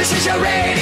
[0.00, 0.79] This is your radio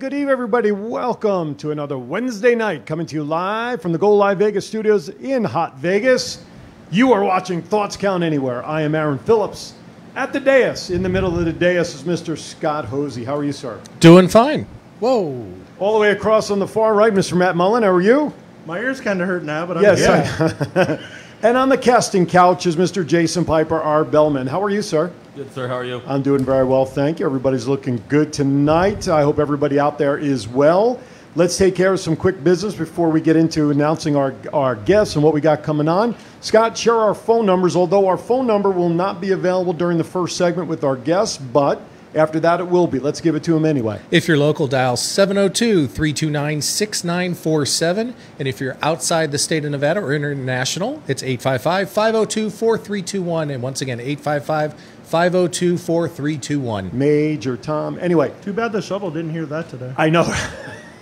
[0.00, 0.72] good evening, everybody.
[0.72, 5.10] Welcome to another Wednesday night coming to you live from the Go Live Vegas studios
[5.10, 6.42] in Hot Vegas.
[6.90, 8.64] You are watching Thoughts Count Anywhere.
[8.64, 9.74] I am Aaron Phillips.
[10.16, 12.38] At the dais, in the middle of the dais, is Mr.
[12.38, 13.24] Scott Hosey.
[13.26, 13.78] How are you, sir?
[14.00, 14.66] Doing fine.
[15.00, 15.46] Whoa.
[15.78, 17.36] All the way across on the far right, Mr.
[17.36, 17.82] Matt Mullen.
[17.82, 18.32] How are you?
[18.64, 20.38] My ears kind of hurt now, but I'm Yes.
[20.72, 21.00] good.
[21.42, 23.06] And on the casting couch is Mr.
[23.06, 24.04] Jason Piper R.
[24.04, 24.46] Bellman.
[24.46, 25.10] How are you, sir?
[25.34, 25.68] Good, sir.
[25.68, 26.02] How are you?
[26.06, 27.24] I'm doing very well, thank you.
[27.24, 29.08] Everybody's looking good tonight.
[29.08, 31.00] I hope everybody out there is well.
[31.36, 35.14] Let's take care of some quick business before we get into announcing our, our guests
[35.14, 36.14] and what we got coming on.
[36.42, 40.04] Scott, share our phone numbers, although our phone number will not be available during the
[40.04, 41.80] first segment with our guests, but
[42.14, 42.98] after that it will be.
[42.98, 44.00] Let's give it to them anyway.
[44.10, 48.14] If you're local, dial 702 329 6947.
[48.38, 53.50] And if you're outside the state of Nevada or international, it's 855 502 4321.
[53.50, 56.90] And once again, 855 502 4321.
[56.92, 57.98] Major Tom.
[58.00, 59.92] Anyway, Too bad the shuttle didn't hear that today.
[59.96, 60.32] I know.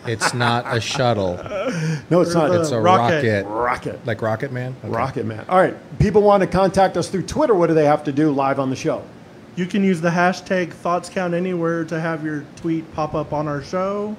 [0.07, 1.35] It's not a shuttle,
[2.09, 2.51] no, it's not.
[2.51, 3.45] It's it's a Rocket.
[3.45, 3.47] rocket.
[3.47, 4.07] Rocket.
[4.07, 4.75] Like Rocket Man?
[4.83, 4.89] Okay.
[4.89, 5.45] Rocket Man.
[5.51, 5.75] All right.
[5.99, 7.55] People want to contact us through Twitter.
[7.55, 9.03] What do they have to do live on the show?
[9.59, 13.49] You can use the hashtag Thoughts Count Anywhere to have your tweet pop up on
[13.49, 14.17] our show,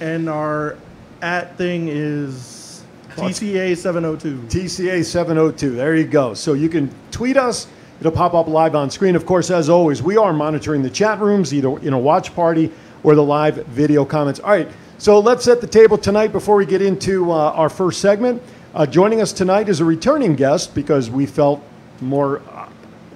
[0.00, 0.78] and our
[1.20, 4.38] at thing is TCA seven hundred two.
[4.48, 5.72] TCA 702.
[5.72, 6.32] There you go.
[6.32, 7.66] So you can tweet us.
[8.00, 9.16] It'll pop up live on screen.
[9.16, 12.72] Of course, as always, we are monitoring the chat rooms, either in a watch party
[13.02, 14.40] or the live video comments.
[14.40, 14.68] All right.
[14.96, 18.42] So let's set the table tonight before we get into uh, our first segment.
[18.72, 21.62] Uh, joining us tonight is a returning guest because we felt
[22.00, 22.40] more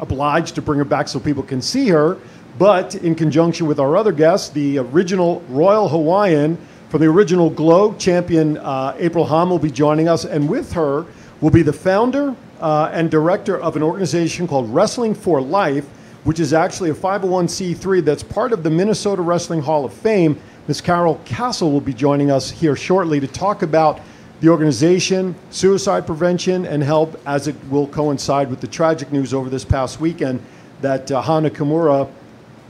[0.01, 2.19] obliged to bring her back so people can see her.
[2.59, 6.59] But in conjunction with our other guests, the original Royal Hawaiian
[6.89, 10.25] from the original Glow champion, uh, April Hahn, will be joining us.
[10.25, 11.07] And with her
[11.41, 15.87] will be the founder uh, and director of an organization called Wrestling for Life,
[16.25, 20.39] which is actually a 501c3 that's part of the Minnesota Wrestling Hall of Fame.
[20.67, 20.81] Ms.
[20.81, 24.01] Carol Castle will be joining us here shortly to talk about
[24.41, 29.51] the organization, suicide prevention, and help as it will coincide with the tragic news over
[29.51, 30.41] this past weekend
[30.81, 32.09] that uh, Hana Kimura,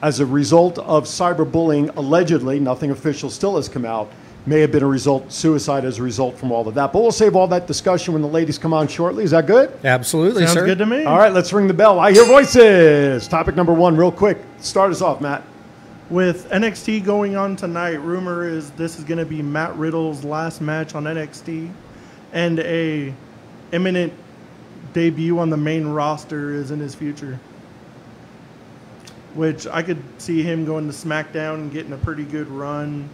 [0.02, 4.10] as a result of cyberbullying, allegedly, nothing official still has come out,
[4.46, 6.90] may have been a result, suicide as a result from all of that.
[6.90, 9.24] But we'll save all that discussion when the ladies come on shortly.
[9.24, 9.70] Is that good?
[9.84, 10.64] Absolutely, Sounds sir.
[10.64, 11.04] good to me.
[11.04, 12.00] All right, let's ring the bell.
[12.00, 13.28] I hear voices.
[13.28, 14.38] Topic number one, real quick.
[14.60, 15.42] Start us off, Matt.
[16.10, 20.62] With NXT going on tonight, rumor is this is going to be Matt Riddle's last
[20.62, 21.70] match on NXT,
[22.32, 23.12] and a
[23.72, 24.14] imminent
[24.94, 27.38] debut on the main roster is in his future.
[29.34, 33.10] Which I could see him going to SmackDown and getting a pretty good run,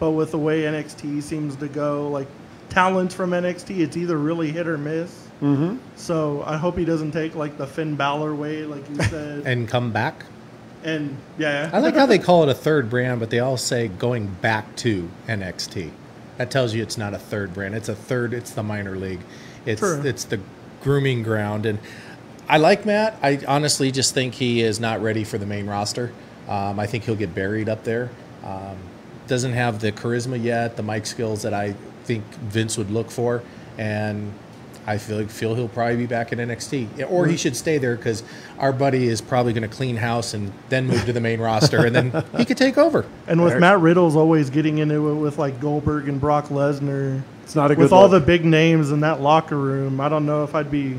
[0.00, 2.28] but with the way NXT seems to go, like
[2.70, 5.28] talents from NXT, it's either really hit or miss.
[5.42, 5.76] Mm-hmm.
[5.96, 9.46] So I hope he doesn't take like the Finn Balor way, like you said.
[9.46, 10.24] And come back.
[10.84, 13.88] And yeah, I like how they call it a third brand, but they all say
[13.88, 15.90] going back to NXT.
[16.36, 17.74] That tells you it's not a third brand.
[17.74, 18.32] It's a third.
[18.32, 19.20] It's the minor league.
[19.66, 20.00] It's True.
[20.04, 20.40] it's the
[20.82, 21.66] grooming ground.
[21.66, 21.80] And
[22.48, 23.18] I like Matt.
[23.22, 26.12] I honestly just think he is not ready for the main roster.
[26.48, 28.10] Um, I think he'll get buried up there.
[28.44, 28.76] Um,
[29.26, 33.42] doesn't have the charisma yet, the mic skills that I think Vince would look for,
[33.76, 34.32] and
[34.88, 38.22] I feel feel he'll probably be back in NXT, or he should stay there because
[38.58, 41.84] our buddy is probably going to clean house and then move to the main roster,
[41.84, 43.04] and then he could take over.
[43.26, 47.22] and with Matt Riddle's always getting into it with like Goldberg and Brock Lesnar.
[47.42, 50.00] It's not a good with all the big names in that locker room.
[50.00, 50.98] I don't know if I'd be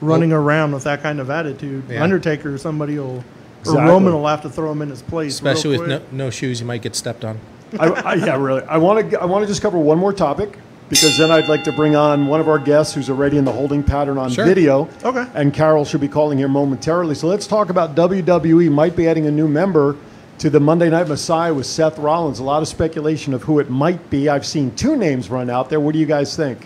[0.00, 1.82] running around with that kind of attitude.
[1.90, 2.04] Yeah.
[2.04, 3.24] Undertaker or somebody will,
[3.60, 3.82] Exactly.
[3.82, 5.34] or Roman will have to throw him in his place.
[5.34, 7.40] Especially real with no, no shoes, you might get stepped on.
[7.80, 8.62] I, I, yeah, really.
[8.62, 9.20] I want to.
[9.20, 10.56] I want to just cover one more topic
[10.88, 13.52] because then I'd like to bring on one of our guests who's already in the
[13.52, 14.44] holding pattern on Sure.
[14.44, 14.88] video.
[15.04, 15.26] Okay.
[15.34, 17.14] And Carol should be calling here momentarily.
[17.14, 19.96] So let's talk about WWE might be adding a new member
[20.38, 22.38] to the Monday Night Messiah with Seth Rollins.
[22.38, 24.28] A lot of speculation of who it might be.
[24.28, 25.80] I've seen two names run out there.
[25.80, 26.58] What do you guys think?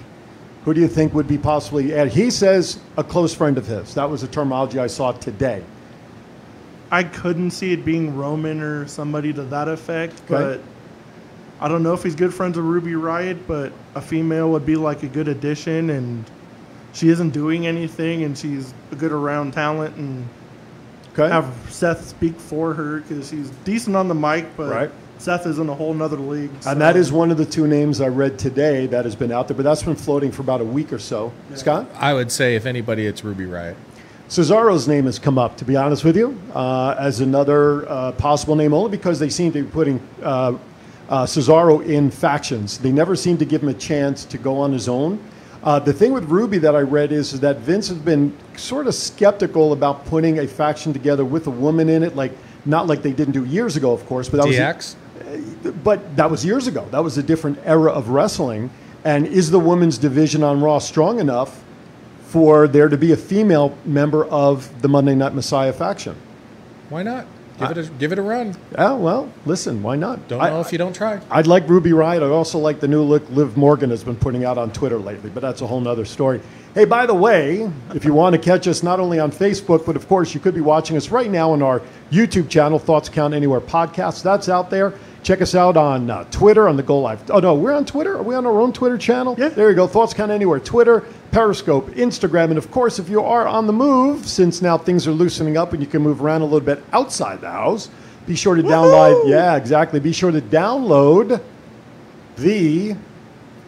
[0.65, 2.13] Who do you think would be possibly added?
[2.13, 3.95] He says a close friend of his.
[3.95, 5.63] That was the terminology I saw today.
[6.91, 10.59] I couldn't see it being Roman or somebody to that effect, Okay.
[10.59, 10.61] but
[11.61, 14.77] I don't know if he's good friends with Ruby Riot, but a female would be
[14.77, 16.25] like a good addition, and
[16.93, 20.25] she isn't doing anything, and she's a good around talent, and
[21.13, 21.29] Okay.
[21.33, 24.91] have Seth speak for her because she's decent on the mic, but Right.
[25.19, 26.49] Seth is in a whole nother league.
[26.61, 29.31] so- And that is one of the two names I read today that has been
[29.31, 31.33] out there, but that's been floating for about a week or so.
[31.57, 31.87] Scott?
[31.99, 33.77] I would say, if anybody, it's Ruby Riot.
[34.31, 38.55] Cesaro's name has come up, to be honest with you, uh, as another uh, possible
[38.57, 40.53] name, only because they seem to be putting uh,
[41.11, 42.79] uh, Cesaro in factions.
[42.79, 45.23] They never seem to give him a chance to go on his own.
[45.63, 48.87] Uh, the thing with Ruby that I read is, is that Vince has been sort
[48.87, 52.33] of skeptical about putting a faction together with a woman in it, like
[52.65, 54.57] not like they didn't do years ago, of course, but that was
[55.85, 56.87] but that was years ago.
[56.91, 58.71] That was a different era of wrestling.
[59.05, 61.63] And is the women's division on Raw strong enough
[62.23, 66.17] for there to be a female member of the Monday Night Messiah faction?
[66.89, 67.27] Why not?
[67.61, 68.57] Give it a give it a run.
[68.73, 70.27] Yeah, well, listen, why not?
[70.29, 71.21] Don't I- know if you don't try.
[71.31, 72.23] I'd like Ruby Riot.
[72.23, 75.31] I also like the new look Liv Morgan has been putting out on Twitter lately,
[75.31, 76.41] but that's a whole nother story.
[76.75, 79.97] Hey, by the way, if you want to catch us not only on Facebook, but
[79.97, 83.35] of course you could be watching us right now on our YouTube channel, Thoughts Count
[83.35, 84.23] Anywhere podcast.
[84.23, 84.95] That's out there.
[85.23, 87.31] Check us out on uh, Twitter on the Go Live.
[87.31, 88.17] Oh no, we're on Twitter.
[88.17, 89.35] Are we on our own Twitter channel?
[89.39, 89.51] Yeah.
[89.51, 89.87] There you go.
[89.87, 90.61] Thoughts Count Anywhere.
[90.61, 95.07] Twitter, Periscope, Instagram, and of course, if you are on the move, since now things
[95.07, 97.91] are loosening up and you can move around a little bit outside the house,
[98.27, 99.29] be sure to download.
[99.29, 100.01] Yeah, exactly.
[100.01, 101.43] Be sure to download
[102.37, 102.97] the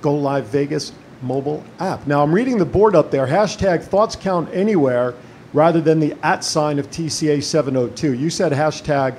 [0.00, 2.06] Go Live Vegas mobile app.
[2.06, 3.26] Now I'm reading the board up there.
[3.26, 5.14] Hashtag thoughts count anywhere
[5.52, 8.14] rather than the at sign of TCA 702.
[8.14, 9.18] You said hashtag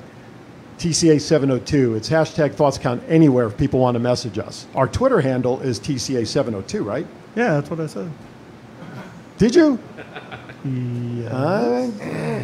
[0.78, 1.94] TCA 702.
[1.94, 4.66] It's hashtag thoughts count anywhere if people want to message us.
[4.74, 7.06] Our Twitter handle is TCA 702, right?
[7.36, 8.10] Yeah, that's what I said.
[9.38, 9.78] Did you?
[10.64, 11.28] Yeah.
[11.28, 11.90] Uh,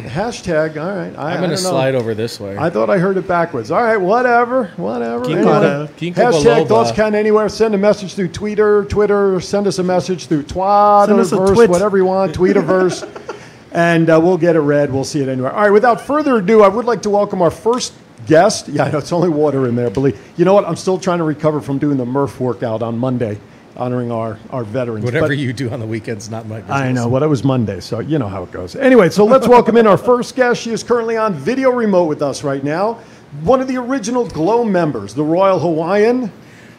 [0.07, 0.77] hashtag.
[0.77, 1.17] All right.
[1.17, 2.55] I, I'm going to slide over this way.
[2.57, 3.71] I thought I heard it backwards.
[3.71, 5.25] All right, whatever, whatever.
[5.25, 6.67] Ginkgo- Anyway, Ginkgo hashtag biloba.
[6.67, 7.49] thoughts count anywhere.
[7.49, 9.39] Send a message through Twitter, Twitter.
[9.41, 13.35] Send us a message through Send us a Twitterverse, whatever you want, Tweetiverse,
[13.71, 14.93] and uh, we'll get it read.
[14.93, 15.51] We'll see it anywhere.
[15.51, 15.71] All right.
[15.71, 17.93] Without further ado, I would like to welcome our first
[18.27, 18.67] guest.
[18.67, 19.89] Yeah, I know it's only water in there.
[19.89, 20.65] Believe you know what?
[20.65, 23.39] I'm still trying to recover from doing the Murph workout on Monday,
[23.75, 25.05] honoring our our veterans.
[25.05, 26.75] Whatever But- you do on the weekends, not my business.
[26.77, 27.07] I know.
[27.07, 28.75] Well, it was Monday, so you know how it goes.
[28.75, 30.61] Anyway, so let's welcome in our first guest.
[30.61, 32.99] She is currently on video remote with us right now.
[33.43, 36.31] One of the original Glow members, the Royal Hawaiian.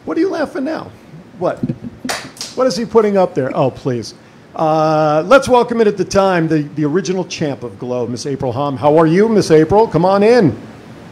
[0.05, 0.91] What are you laughing now?
[1.39, 1.57] What?
[2.55, 3.55] What is he putting up there?
[3.55, 4.13] Oh, please.
[4.55, 8.51] Uh, let's welcome in at the time the, the original champ of Glow, Miss April
[8.51, 8.77] Hom.
[8.77, 9.87] How are you, Miss April?
[9.87, 10.55] Come on in.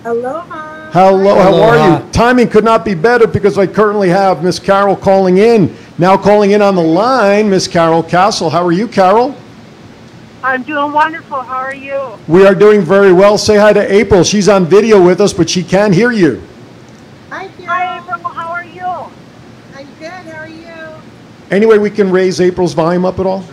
[0.03, 0.91] Aloha.
[0.91, 2.12] Hello, how are you?
[2.12, 5.75] Timing could not be better because I currently have Miss Carol calling in.
[6.00, 8.50] Now calling in on the line, Miss Carol Castle.
[8.50, 9.36] How are you, Carol?
[10.43, 11.41] I'm doing wonderful.
[11.43, 12.17] How are you?
[12.27, 13.38] We are doing very well.
[13.38, 14.24] Say hi to April.
[14.24, 16.41] She's on video with us, but she can hear you.
[17.29, 17.65] Hi, Carol.
[17.67, 18.34] Hi, April.
[18.34, 19.12] How are you?
[19.75, 20.10] I'm good.
[20.10, 21.01] How are you?
[21.51, 23.46] Any way we can raise April's volume up at all?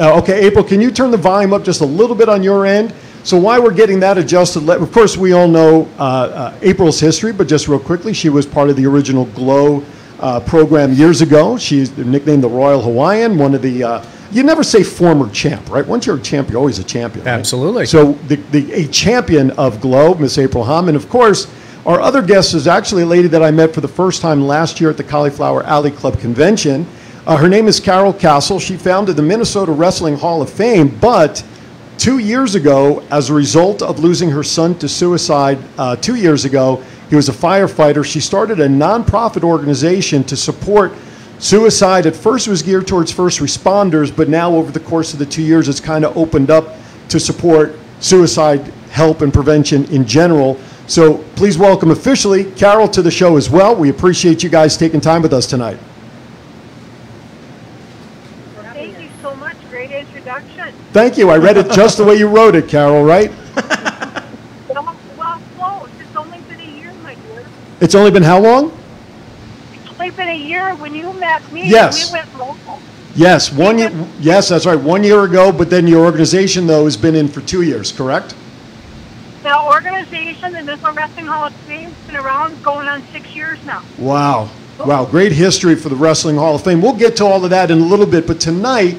[0.00, 2.64] Uh, okay, April, can you turn the volume up just a little bit on your
[2.64, 2.94] end?
[3.24, 7.32] So while we're getting that adjusted, of course, we all know uh, uh, April's history,
[7.32, 9.84] but just real quickly, she was part of the original Glow
[10.18, 11.56] uh, program years ago.
[11.56, 15.86] She's nicknamed the Royal Hawaiian, one of the, uh, you never say former champ, right?
[15.86, 17.24] Once you're a champ, you're always a champion.
[17.24, 17.32] right?
[17.32, 17.86] Absolutely.
[17.86, 21.52] So the, the, a champion of Glow, Miss April Hom, and of course,
[21.86, 24.80] our other guest is actually a lady that I met for the first time last
[24.80, 26.86] year at the Cauliflower Alley Club convention.
[27.26, 28.58] Uh, her name is Carol Castle.
[28.58, 31.44] She founded the Minnesota Wrestling Hall of Fame, but
[31.98, 36.44] two years ago, as a result of losing her son to suicide uh, two years
[36.44, 38.04] ago, he was a firefighter.
[38.04, 40.92] She started a nonprofit organization to support
[41.38, 42.06] suicide.
[42.06, 45.26] At first, it was geared towards first responders, but now, over the course of the
[45.26, 46.76] two years, it's kind of opened up
[47.08, 50.58] to support suicide help and prevention in general.
[50.86, 53.74] So, please welcome officially Carol to the show as well.
[53.76, 55.78] We appreciate you guys taking time with us tonight.
[58.56, 59.56] Thank you so much.
[59.68, 60.74] Great introduction.
[60.92, 61.30] Thank you.
[61.30, 63.30] I read it just the way you wrote it, Carol, right?
[64.68, 65.88] Well, well, close.
[65.98, 67.46] It's only been a year, my dear.
[67.80, 68.78] It's only been how long?
[69.72, 71.66] It's only been a year when you met me.
[71.66, 72.12] Yes.
[72.12, 72.78] We went local.
[73.14, 73.90] Yes, one year.
[74.20, 74.78] Yes, that's right.
[74.78, 78.34] One year ago, but then your organization though has been in for two years, correct?
[79.42, 83.58] The organization, the Missile Wrestling Hall of Fame, has been around going on six years
[83.66, 83.82] now.
[83.98, 86.80] Wow, wow, great history for the Wrestling Hall of Fame.
[86.80, 88.96] We'll get to all of that in a little bit, but tonight,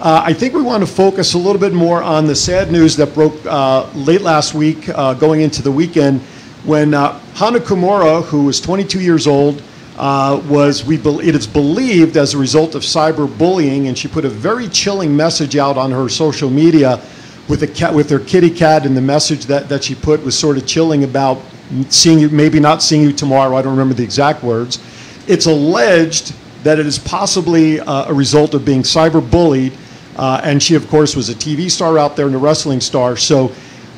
[0.00, 2.96] uh, I think we want to focus a little bit more on the sad news
[2.96, 6.20] that broke uh, late last week, uh, going into the weekend,
[6.64, 9.62] when uh, Hana Kimura, who was 22 years old,
[9.96, 14.24] uh, was we bel it is believed as a result of cyberbullying, and she put
[14.24, 17.00] a very chilling message out on her social media
[17.48, 20.36] with a cat with her kitty cat, and the message that, that she put was
[20.36, 21.40] sort of chilling about
[21.88, 23.56] seeing you, maybe not seeing you tomorrow.
[23.56, 24.80] I don't remember the exact words.
[25.28, 26.34] It's alleged
[26.64, 29.76] that it is possibly uh, a result of being cyberbullied,
[30.16, 33.16] uh, and she, of course, was a TV star out there and a wrestling star.
[33.16, 33.52] So.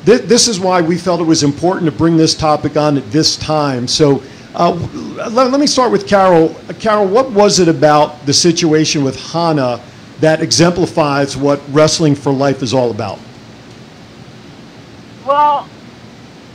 [0.05, 3.11] Th- This is why we felt it was important to bring this topic on at
[3.11, 3.87] this time.
[3.89, 4.21] So,
[4.55, 4.71] uh,
[5.31, 6.55] let, let me start with Carol.
[6.69, 9.81] Uh, Carol, what was it about the situation with Hana
[10.21, 13.19] that exemplifies what Wrestling for Life is all about?
[15.25, 15.63] Well,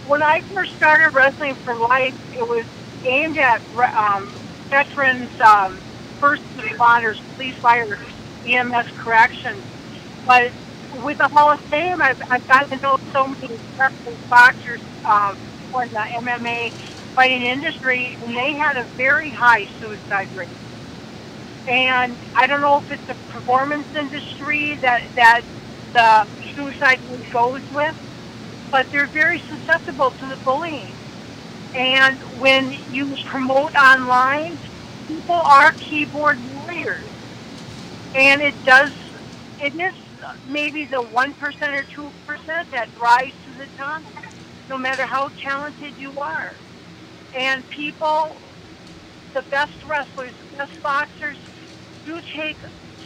[0.08, 2.64] when I first started Wrestling for Life, it was
[3.04, 4.26] aimed at um,
[4.70, 5.76] veterans, um,
[6.20, 7.98] first responders, police, fire,
[8.46, 9.62] EMS, corrections.
[10.26, 10.52] But
[11.04, 13.58] with the Hall of Fame, I've, I've gotten to know so many
[14.28, 15.36] boxers um,
[15.74, 16.70] in the MMA
[17.14, 20.48] fighting industry, and they had a very high suicide rate.
[21.66, 25.42] And I don't know if it's the performance industry that that
[25.92, 27.94] the suicide rate goes with,
[28.70, 30.92] but they're very susceptible to the bullying.
[31.74, 34.58] And when you promote online,
[35.08, 37.04] people are keyboard warriors.
[38.14, 38.92] And it does,
[39.60, 39.94] it is
[40.48, 44.02] maybe the 1% or 2% that rise to the top,
[44.68, 46.52] no matter how talented you are.
[47.34, 48.36] And people,
[49.34, 51.36] the best wrestlers, the best boxers,
[52.04, 52.56] do take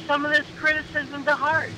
[0.06, 1.70] some of this criticism to heart.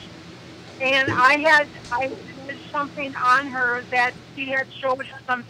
[0.81, 2.09] And I had I
[2.47, 5.45] did something on her that she had showed some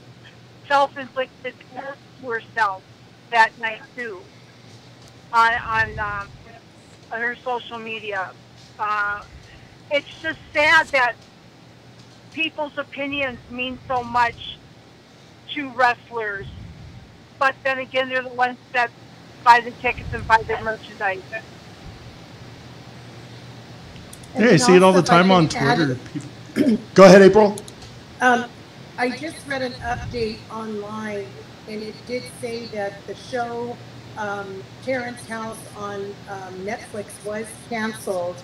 [0.69, 1.55] self-inflicted
[2.23, 2.83] to herself
[3.31, 4.23] that night too,
[5.33, 6.29] on on, um,
[7.13, 8.31] on her social media.
[8.79, 9.23] Uh,
[9.91, 11.15] it's just sad that
[12.33, 14.57] people's opinions mean so much
[15.55, 16.47] to wrestlers,
[17.39, 18.91] but then again, they're the ones that
[19.43, 21.23] buy the tickets and buy the merchandise.
[24.35, 25.95] And Yeah, I see it all the also, if I time on could add- Twitter.
[26.13, 27.57] People- Go ahead, April.
[28.21, 28.45] Um,
[28.99, 31.27] I just read an update online,
[31.69, 33.77] and it did say that the show
[34.19, 38.37] um, Terrace House on um, Netflix was canceled,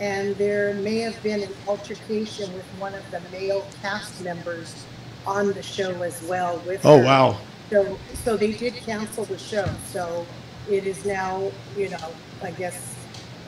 [0.00, 4.84] and there may have been an altercation with one of the male cast members
[5.26, 6.58] on the show as well.
[6.66, 7.04] With Oh her.
[7.04, 7.36] wow.
[7.70, 9.68] So, so they did cancel the show.
[9.92, 10.26] So
[10.70, 11.98] it is now, you know,
[12.42, 12.96] I guess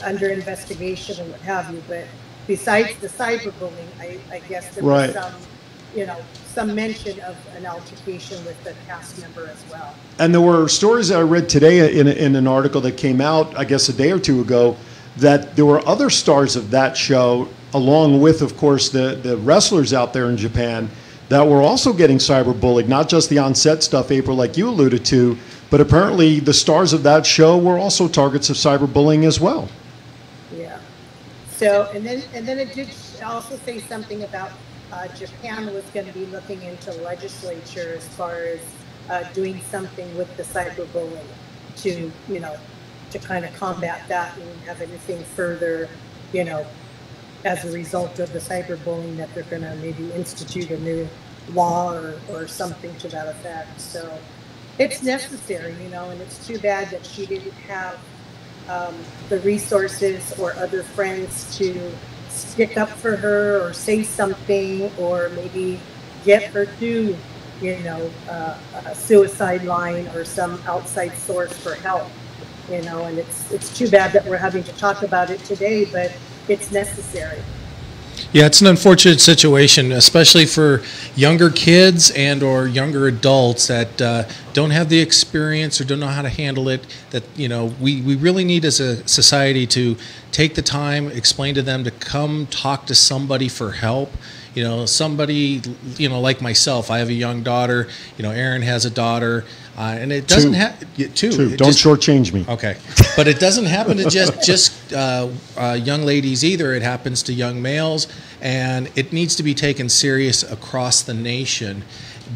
[0.02, 1.82] under investigation and what have you.
[1.88, 2.04] But
[2.46, 5.06] besides the cyberbullying, I, I guess there Right.
[5.14, 5.32] was some,
[5.94, 6.18] you know,
[6.54, 9.95] some mention of an altercation with the cast member as well.
[10.19, 13.57] And there were stories that I read today in, in an article that came out,
[13.57, 14.76] I guess, a day or two ago,
[15.19, 19.92] that there were other stars of that show, along with, of course, the, the wrestlers
[19.92, 20.90] out there in Japan,
[21.28, 22.88] that were also getting cyberbullied.
[22.88, 25.38] Not just the on-set stuff, April, like you alluded to,
[25.71, 29.69] but apparently the stars of that show were also targets of cyberbullying as well.
[30.52, 30.80] Yeah.
[31.52, 32.88] So, and then, and then it did
[33.23, 34.50] also say something about
[34.92, 38.61] uh, Japan was going to be looking into legislature as far as
[39.09, 41.25] uh, doing something with the cyberbullying
[41.76, 42.56] to, you know,
[43.11, 45.88] to kind of combat that and have anything further,
[46.32, 46.64] you know,
[47.44, 51.09] as a result of the cyberbullying that they're going to maybe institute a new
[51.52, 53.80] law or, or something to that effect.
[53.80, 54.18] So
[54.78, 57.99] it's necessary, you know, and it's too bad that she didn't have
[58.68, 58.94] um,
[59.28, 61.92] the resources or other friends to
[62.30, 65.80] stick up for her or say something or maybe
[66.25, 67.16] get her to,
[67.60, 72.08] you know, uh, a suicide line or some outside source for help.
[72.70, 75.84] You know, and it's it's too bad that we're having to talk about it today,
[75.87, 76.12] but
[76.49, 77.42] it's necessary.
[78.32, 80.82] Yeah, it's an unfortunate situation, especially for
[81.16, 86.06] younger kids and or younger adults that uh, don't have the experience or don't know
[86.06, 86.86] how to handle it.
[87.10, 89.96] That you know, we, we really need as a society to
[90.32, 94.12] take the time, explain to them to come talk to somebody for help.
[94.54, 95.62] You know, somebody,
[95.96, 96.90] you know, like myself.
[96.90, 97.88] I have a young daughter.
[98.16, 99.44] You know, Aaron has a daughter,
[99.78, 100.78] uh, and it doesn't have
[101.14, 101.30] two.
[101.56, 102.44] Don't just- shortchange me.
[102.48, 102.76] Okay,
[103.16, 106.73] but it doesn't happen to just just uh, uh, young ladies either.
[106.75, 108.06] It happens to young males,
[108.40, 111.82] and it needs to be taken serious across the nation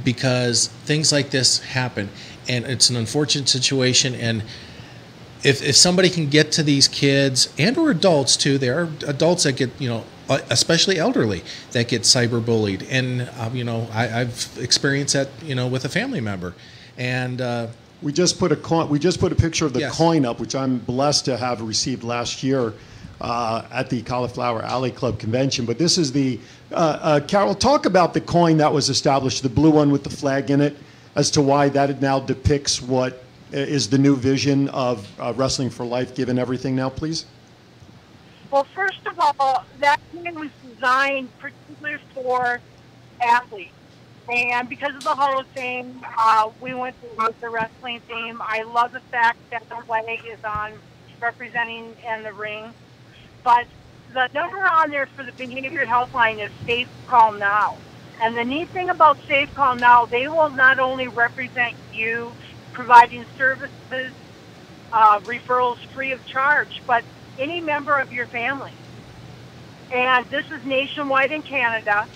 [0.05, 2.09] because things like this happen,
[2.49, 4.15] and it's an unfortunate situation.
[4.15, 4.43] And
[5.43, 9.45] if if somebody can get to these kids and or adults too, there are adults
[9.45, 10.05] that get you know.
[10.29, 11.43] uh, Especially elderly
[11.73, 15.89] that get cyberbullied, and um, you know I, I've experienced that you know with a
[15.91, 16.55] family member,
[16.97, 17.67] and uh,
[18.03, 19.97] We just put a coin, we just put a picture of the Yes.
[19.97, 22.75] coin up, which I'm blessed to have received last year
[23.21, 25.65] uh, at the Cauliflower Alley Club convention.
[25.65, 26.39] But this is the
[26.73, 27.55] uh, uh, Carol.
[27.55, 30.77] Talk about the coin that was established, the blue one with the flag in it,
[31.15, 33.23] as to why that now depicts what
[33.53, 37.25] is the new vision of uh, wrestling for life, given everything now, please.
[38.51, 42.61] Well, first of all, that coin was designed particularly for
[43.21, 43.73] athletes.
[44.29, 48.41] And because of the Hall of Fame, uh, we went with the wrestling theme.
[48.41, 50.73] I love the fact that the flag is on
[51.21, 52.73] representing in the ring.
[53.43, 53.67] But
[54.15, 57.77] the number on there for the behavior helpline is Safe Call Now.
[58.23, 62.33] And the neat thing about Safe Call Now, they will not only represent you
[62.73, 64.13] providing services,
[64.93, 67.05] uh, referrals free of charge, but
[67.39, 68.73] any member of your family.
[69.93, 72.07] And this is nationwide in Canada,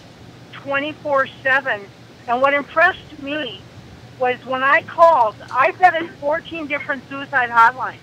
[0.52, 1.80] 24 7.
[2.28, 3.58] And what impressed me
[4.20, 8.00] was when I called, I've been in 14 different suicide hotlines,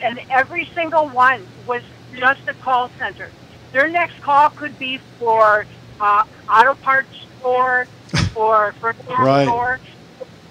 [0.00, 1.82] and every single one was
[2.16, 3.28] just a call center.
[3.72, 5.66] Their next call could be for
[6.00, 7.08] uh, auto parts
[7.40, 7.88] store
[8.36, 9.48] or for a Right.
[9.48, 9.80] store.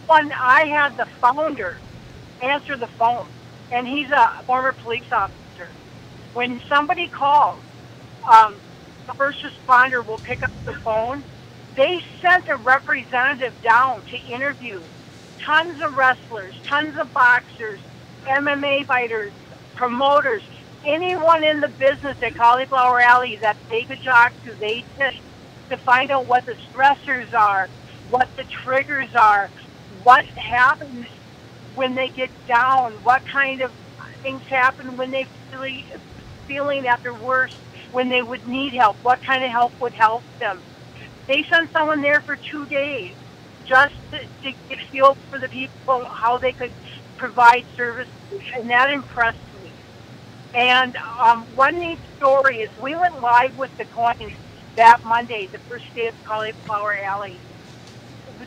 [0.08, 1.78] One, I had the founder
[2.42, 3.28] answer the phone,
[3.72, 5.70] and he's a former police officer.
[6.34, 7.60] When somebody calls,
[8.30, 8.56] um,
[9.08, 11.24] the first responder will pick up the phone.
[11.76, 14.88] They sent a representative down to interview
[15.46, 17.82] tons of wrestlers, tons of boxers,
[18.28, 19.34] MMA fighters,
[19.76, 20.44] promoters,
[20.86, 24.56] anyone in the business at Cauliflower Alley that they could talk to.
[24.60, 25.14] They did
[25.72, 27.70] to find out what the stressors are,
[28.10, 29.52] what the triggers are,
[29.90, 31.06] what happens
[31.74, 33.72] when they get down, what kind of
[34.22, 35.86] things happen when they really
[36.48, 37.54] feeling at their worst,
[37.92, 40.64] when they would need help, what kind of help would help them.
[41.28, 43.16] They sent someone there for two days
[43.68, 46.74] just to, to get a feel for the people, how they could
[47.18, 48.12] provide services,
[48.58, 49.72] and that impressed me.
[50.54, 54.34] And um, one neat story is we went live with the coins
[54.76, 57.40] that Monday, the first day of Cauliflower Alley.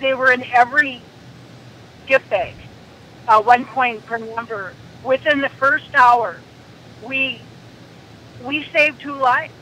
[0.01, 1.03] They were in every
[2.07, 2.55] gift bag,
[3.29, 4.75] uh, one coin per number.
[5.03, 6.43] Within the first hour,
[7.01, 7.41] we
[8.45, 9.53] we saved two lives.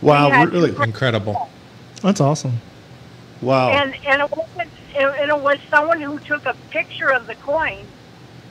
[0.00, 0.72] Wow, really?
[0.82, 1.51] incredible.
[2.02, 2.58] That's awesome.
[3.40, 3.70] Wow.
[3.70, 7.84] And and it wasn't, and it was someone who took a picture of the coin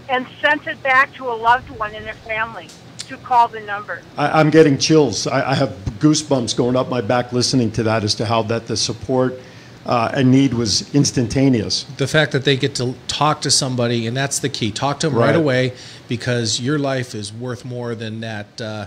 [0.10, 2.68] and sent it back to a loved one in their family
[3.08, 4.02] to call the number.
[4.18, 5.28] I, I'm getting chills.
[5.28, 8.68] I, I have goosebumps going up my back listening to that as to how that
[8.68, 9.40] the support
[9.86, 11.84] uh, and need was instantaneous.
[11.98, 15.10] the fact that they get to talk to somebody and that's the key talk to
[15.10, 15.36] them right, Right.
[15.36, 15.74] away
[16.08, 18.86] because your life is worth more than that uh,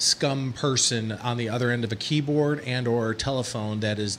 [0.00, 4.16] scum person on the other end of a keyboard and or telephone that is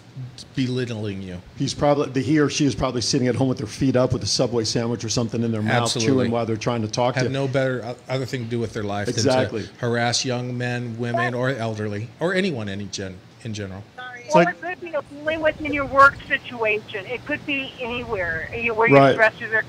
[0.55, 3.65] belittling you He's probably the he or she is probably sitting at home with their
[3.67, 6.13] feet up with a subway sandwich or something in their mouth, Absolutely.
[6.25, 7.33] chewing while they're trying to talk to have you.
[7.33, 9.63] no better o- other thing to do with their life Exactly.
[9.63, 14.05] than to harass young men women or elderly or anyone in gen in general Well,
[14.45, 17.05] like- it could be only within your work situation.
[17.07, 19.15] It could be anywhere eh, where Right.
[19.15, 19.65] your stressors are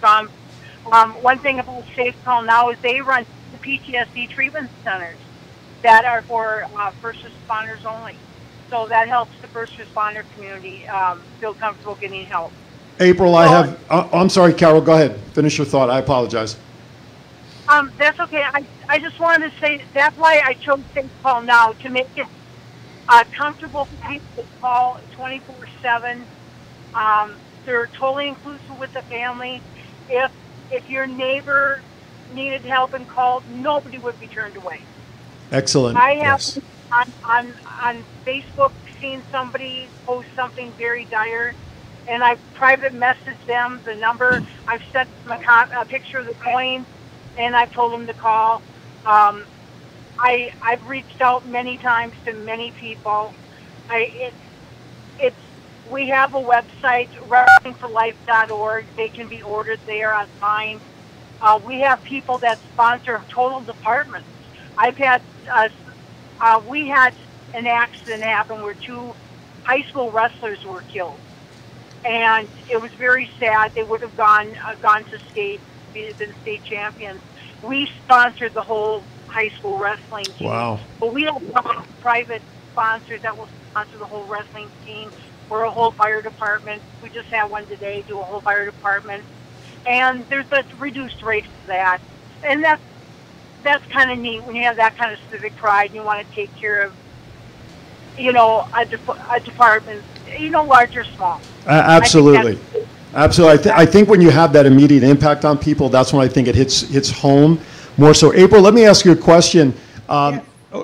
[0.00, 0.30] from.
[0.92, 5.16] Um, one thing about Safe Call now is they run the PTSD treatment centers
[5.86, 8.16] that are for uh, first responders only.
[8.70, 12.52] So that helps the first responder community um, feel comfortable getting help.
[12.98, 13.78] April, I have.
[13.88, 14.80] Uh, I'm sorry, Carol.
[14.80, 15.16] Go ahead.
[15.32, 15.88] Finish your thought.
[15.88, 16.56] I apologize.
[17.68, 18.42] Um, that's okay.
[18.42, 22.08] I, I just wanted to say that's why I chose Safe Call now to make
[22.16, 22.26] it
[23.08, 26.24] uh, comfortable for people to call 24 7.
[26.94, 29.62] Um, they're totally inclusive with the family.
[30.08, 30.32] If
[30.72, 31.80] if your neighbor
[32.34, 34.80] needed help and called, nobody would be turned away.
[35.52, 35.96] Excellent.
[35.98, 36.58] I have Yes.
[36.92, 41.54] on, on on Facebook seen somebody post something very dire,
[42.08, 44.42] and I've private messaged them the number.
[44.68, 46.84] I've sent them a, a picture of the coin,
[47.38, 48.62] and I've told them to call.
[49.04, 49.44] Um,
[50.18, 53.32] I I've reached out many times to many people.
[53.88, 54.36] I it's
[55.18, 55.36] it's
[55.90, 58.86] we have a website wrestlingforlife.org.
[58.96, 60.80] They can be ordered there online.
[61.40, 64.26] Uh, we have people that sponsor total departments.
[64.76, 65.68] I've had uh,
[66.40, 67.14] uh, we had
[67.54, 69.14] an accident happen where two
[69.62, 71.20] high school wrestlers were killed,
[72.04, 73.72] and it was very sad.
[73.74, 75.60] They would have gone uh, gone to state,
[75.92, 77.20] been state champions.
[77.62, 80.48] We sponsored the whole high school wrestling team.
[80.48, 80.80] Wow.
[81.00, 85.10] But we have private sponsors that will sponsor the whole wrestling team.
[85.48, 86.82] We're a whole fire department.
[87.00, 89.24] We just had one today, do a whole fire department.
[89.86, 91.98] And there's a reduced rate for that.
[92.42, 92.82] And that's,
[93.66, 96.26] that's kind of neat when you have that kind of civic pride and you want
[96.26, 96.94] to take care of,
[98.16, 100.02] you know, a, de- a department,
[100.38, 101.40] you know, large or small.
[101.66, 102.58] Uh, absolutely.
[103.14, 103.58] Absolutely.
[103.58, 106.28] I, th- I think when you have that immediate impact on people, that's when I
[106.28, 107.60] think it hits hits home
[107.96, 108.32] more so.
[108.34, 109.74] April, let me ask you a question.
[110.08, 110.40] Um,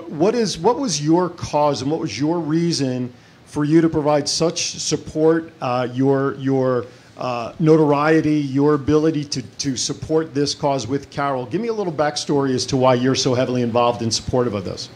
[0.08, 3.12] What is what was your cause and what was your reason
[3.44, 6.86] for you to provide such support, uh, your your
[7.22, 11.46] uh, notoriety, your ability to, to support this cause with Carol?
[11.46, 14.64] Give me a little backstory as to why you're so heavily involved and supportive of
[14.64, 14.90] this,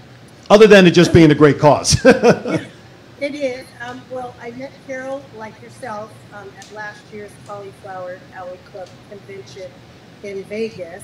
[0.50, 2.04] other than it just being a great cause.
[3.18, 3.66] It is.
[3.80, 9.70] Um, well, I met Carol, like yourself, um, at last year's Cauliflower Alley Club convention
[10.22, 11.02] in Vegas.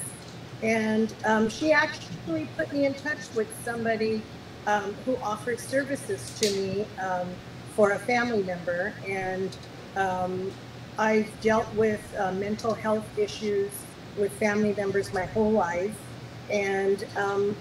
[0.62, 4.20] And um, she actually put me in touch with somebody
[4.66, 7.30] um, who offered services to me um,
[7.74, 8.92] for a family member.
[9.08, 9.56] And
[9.96, 10.52] um,
[10.98, 13.70] I've dealt with uh, mental health issues
[14.18, 15.96] with family members my whole life.
[16.50, 17.56] And um,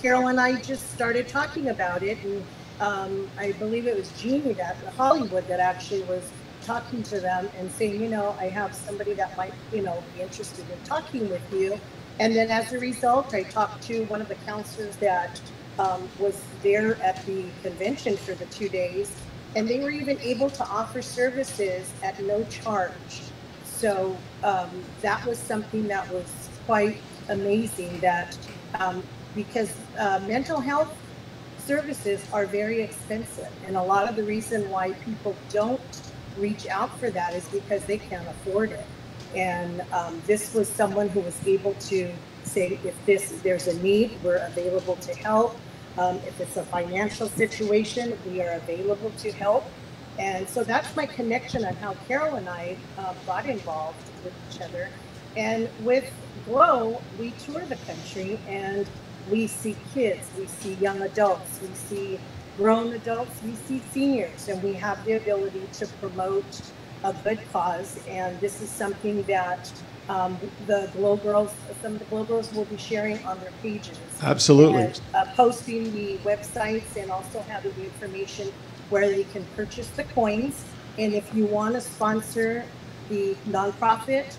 [0.00, 2.18] Carol and I just started talking about it.
[2.24, 2.44] And
[2.80, 6.28] um, I believe it was Jeannie that Hollywood that actually was
[6.62, 10.22] talking to them and saying, you know, I have somebody that might, you know, be
[10.22, 11.78] interested in talking with you.
[12.18, 15.40] And then as a result, I talked to one of the counselors that
[15.78, 19.14] um, was there at the convention for the two days,
[19.54, 23.22] and they were even able to offer services at no charge.
[23.64, 24.70] So um,
[25.02, 26.24] that was something that was
[26.66, 28.00] quite amazing.
[28.00, 28.36] That
[28.78, 29.02] um,
[29.34, 30.94] because uh, mental health
[31.58, 35.80] services are very expensive, and a lot of the reason why people don't
[36.38, 38.84] reach out for that is because they can't afford it.
[39.34, 42.12] And um, this was someone who was able to
[42.44, 45.56] say, if this there's a need, we're available to help.
[45.96, 49.64] Um, if it's a financial situation, we are available to help.
[50.18, 54.60] And so that's my connection on how Carol and I uh, got involved with each
[54.60, 54.88] other.
[55.36, 56.10] And with
[56.46, 58.86] Glow, we tour the country and
[59.30, 62.20] we see kids, we see young adults, we see
[62.56, 66.62] grown adults, we see seniors, and we have the ability to promote
[67.02, 67.98] a good cause.
[68.08, 69.72] And this is something that
[70.08, 73.98] um, the Glow Girls, some of the Glow Girls will be sharing on their pages.
[74.22, 74.82] Absolutely.
[74.82, 78.52] And, uh, posting the websites and also having the information
[78.90, 80.64] where they can purchase the coins.
[80.98, 82.64] And if you want to sponsor
[83.08, 84.36] the nonprofit,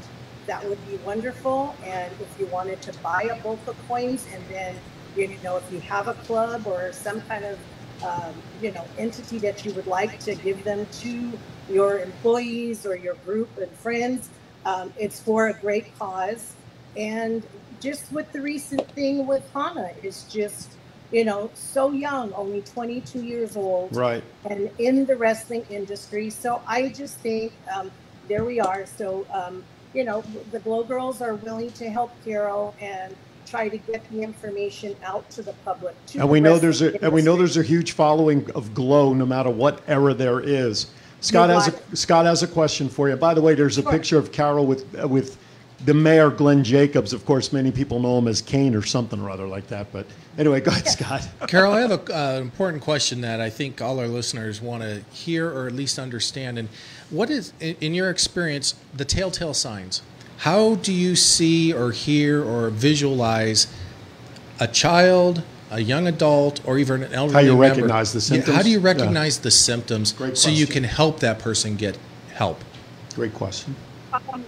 [0.48, 1.76] that would be wonderful.
[1.84, 4.76] And if you wanted to buy a bulk of coins, and then
[5.16, 7.58] you know if you have a club or some kind of
[8.04, 11.32] um, you know entity that you would like to give them to
[11.70, 14.30] your employees or your group and friends,
[14.66, 16.54] um, it's for a great cause.
[16.98, 17.44] And
[17.80, 20.72] just with the recent thing with Hana is just
[21.12, 24.24] you know so young, only 22 years old right.
[24.50, 26.30] and in the wrestling industry.
[26.30, 27.92] So I just think um,
[28.28, 28.86] there we are.
[28.86, 33.78] So um, you know, the Glow Girls are willing to help Carol and try to
[33.78, 35.96] get the information out to the public.
[36.08, 38.50] To And the we know there's a wrestling and we know there's a huge following
[38.52, 40.88] of Glow, no matter what era there is.
[41.22, 43.16] Scott has a Scott has a question for you.
[43.16, 43.92] By the way, there's a Sure.
[43.92, 45.38] picture of Carol with uh, with
[45.86, 47.14] the mayor Glenn Jacobs.
[47.14, 49.92] Of course, many people know him as Kane or something or other like that.
[49.92, 50.06] But
[50.38, 51.28] anyway, go ahead, Scott.
[51.48, 55.04] Carol, I have an uh, important question that I think all our listeners want to
[55.12, 56.58] hear or at least understand.
[56.58, 56.70] And
[57.10, 60.02] what is, in, in your experience, the telltale signs?
[60.38, 63.68] How do you see or hear or visualize
[64.60, 65.44] a child,
[65.76, 67.62] a young adult, or even an elderly How you member?
[67.62, 68.86] recognize the Yeah, how do you Yeah.
[68.86, 71.98] recognize the symptoms Great so you can help that person get
[72.34, 72.64] help?
[73.14, 73.76] Great question.
[74.14, 74.46] Um,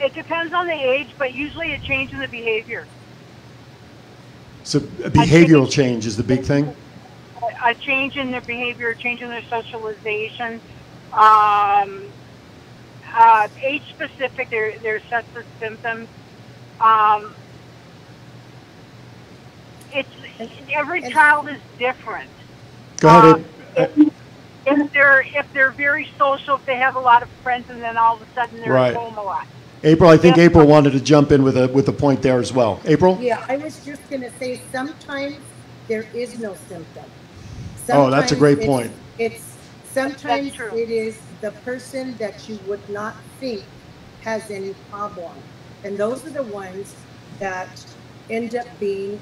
[0.00, 2.84] it depends on the age, but usually a change in the behavior.
[4.64, 6.74] So a behavioral change is the big thing.
[7.64, 10.60] A change in their behavior, a change in their socialization.
[11.12, 12.02] Um,
[13.16, 16.08] uh, age specific, there, there's sets of symptoms.
[16.80, 17.34] Um,
[20.38, 22.30] it's every child is different.
[22.98, 23.34] Go ahead.
[23.34, 23.44] Um,
[23.76, 24.12] if,
[24.66, 27.96] if they're if they're very social, if they have a lot of friends, and then
[27.96, 28.90] all of a sudden they're Right.
[28.94, 29.46] at home a lot.
[29.84, 30.44] April, I think Yeah.
[30.44, 32.80] April wanted to jump in with a with a point there as well.
[32.84, 33.18] April.
[33.20, 35.36] Yeah, I was just gonna say, sometimes
[35.86, 37.04] there is no symptom.
[37.90, 38.92] Oh, that's a great it's- point.
[39.18, 39.56] It's,
[39.92, 43.62] sometimes it is the person that you would not think
[44.22, 45.32] has any problem.
[45.84, 46.94] And those are the ones
[47.38, 47.68] that
[48.28, 49.18] end up being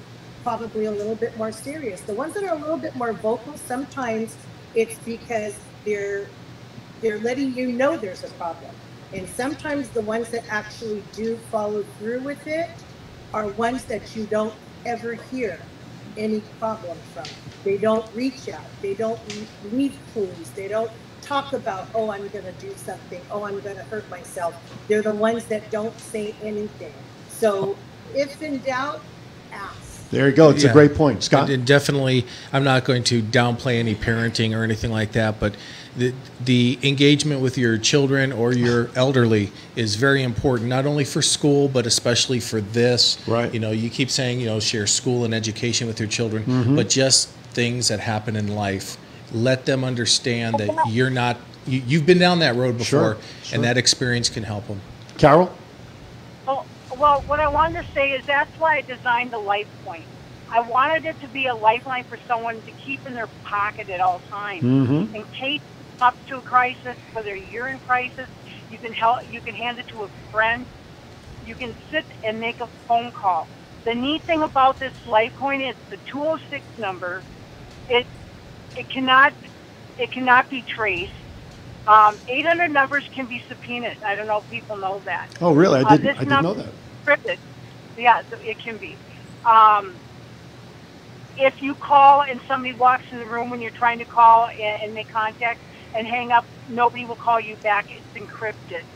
[0.46, 2.00] probably a little bit more serious.
[2.02, 4.36] The ones that are a little bit more vocal, sometimes
[4.76, 6.28] it's because they're
[7.00, 8.70] they're letting you know there's a problem.
[9.12, 12.70] And sometimes the ones that actually do follow through with it
[13.34, 14.54] are ones that you don't
[14.84, 15.58] ever hear
[16.16, 17.26] any problem from.
[17.64, 18.70] They don't reach out.
[18.82, 19.20] They don't
[19.72, 20.50] leave clues.
[20.54, 23.20] They don't talk about, oh, I'm going to do something.
[23.32, 24.54] Oh, I'm going to hurt myself.
[24.86, 26.94] They're the ones that don't say anything.
[27.28, 27.76] So
[28.14, 29.00] if in doubt,
[29.50, 29.85] ask.
[30.10, 30.50] There you go.
[30.50, 31.50] It's a great point, Scott.
[31.50, 35.54] And definitely, I'm not going to downplay any parenting or anything like that, but
[35.96, 36.12] the,
[36.44, 41.68] the engagement with your children or your elderly is very important, not only for school,
[41.68, 43.18] but especially for this.
[43.26, 43.52] Right.
[43.52, 46.76] You know, you keep saying, you know, share school and education with your children, Mm-hmm.
[46.76, 48.98] but just things that happen in life.
[49.32, 53.54] Let them understand that you're not, you, you've been down that road Sure, before, sure.
[53.56, 54.80] and that experience can help them.
[55.18, 55.52] Carol.
[56.96, 60.08] Well, what I wanted to say is that's why I designed the Life Point.
[60.52, 64.00] I wanted it to be a lifeline for someone to keep in their pocket at
[64.00, 64.64] all times.
[64.64, 65.14] Mhm.
[65.14, 65.62] In case
[66.00, 68.28] up to a crisis, whether you're in crisis,
[68.68, 69.18] you can help.
[69.28, 70.66] You can hand it to a friend.
[71.42, 73.50] You can sit and make a phone call.
[73.84, 77.24] The neat thing about this Life Point is the 206 number.
[77.88, 78.06] It
[78.76, 79.34] it cannot
[79.98, 81.12] it cannot be traced.
[81.86, 83.98] Um, 800 numbers can be subpoenaed.
[84.06, 85.28] I don't know if people know that.
[85.40, 85.80] Oh, really?
[85.80, 86.06] I Uh, didn't.
[86.06, 86.74] this I didn't know that.
[87.08, 87.38] Encrypted.
[87.96, 89.00] Yeah, it can be.
[89.44, 90.00] Um,
[91.36, 94.78] if you call and somebody walks in the room when you're trying to call and,
[94.84, 95.60] and make contact
[95.94, 97.86] and hang up, nobody will call you back.
[97.90, 98.86] It's encrypted.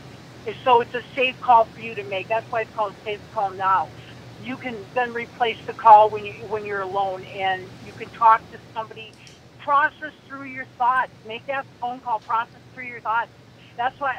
[0.65, 2.27] So it's a safe call for you to make.
[2.29, 3.91] That's why it's called safe call now.
[4.37, 8.41] You can then replace the call when you when you're alone, and you can talk
[8.51, 9.15] to somebody.
[9.59, 11.11] Process through your thoughts.
[11.25, 12.19] Make that phone call.
[12.21, 13.31] Process through your thoughts.
[13.77, 14.13] That's why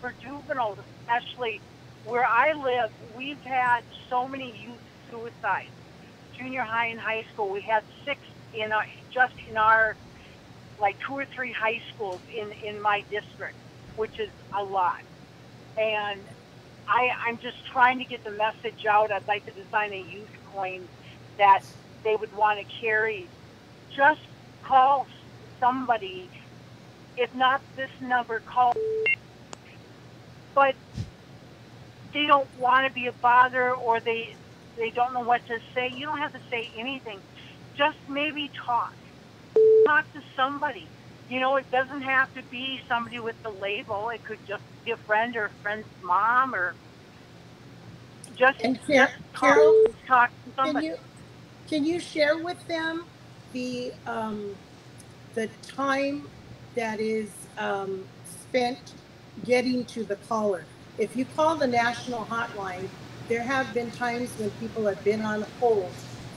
[0.00, 1.62] for juveniles, especially
[2.04, 5.68] where I live, we've had so many youth suicides.
[6.36, 8.20] Junior high and high school, we had six
[8.54, 9.96] in our, just in our
[10.80, 13.56] like two or three high schools in in my district,
[13.96, 15.02] which is a lot.
[15.76, 16.20] And
[16.88, 19.12] I I'm just trying to get the message out.
[19.12, 20.88] I'd like to design a youth coin
[21.36, 21.62] that
[22.02, 23.26] they would want to carry.
[23.94, 24.20] Just
[24.64, 25.06] call
[25.58, 26.28] somebody.
[27.16, 28.74] If not this number, call.
[30.54, 30.74] But
[32.14, 34.36] they don't want to be a bother or they
[34.76, 35.90] they don't know what to say.
[35.94, 37.22] You don't have to say anything.
[37.76, 38.94] Just maybe talk.
[39.86, 40.92] Talk to somebody.
[41.28, 44.10] You know, it doesn't have to be somebody with the label.
[44.10, 46.76] It could just be a friend or a friend's mom or
[48.34, 50.96] just, And Car- just talk, Carol, talk to Can you,
[51.68, 53.06] can you share with them
[53.52, 54.58] the, um,
[55.34, 56.30] the time
[56.76, 58.94] that is, um, spent
[59.44, 60.69] getting to the caller?
[60.98, 62.88] If you call the national hotline,
[63.28, 65.90] there have been times when people have been on hold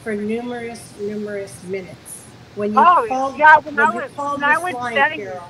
[0.04, 2.26] for numerous, numerous minutes.
[2.56, 4.94] When you Oh, call, yeah, when I when you was- call when I was line,
[4.96, 5.50] setting- Carol,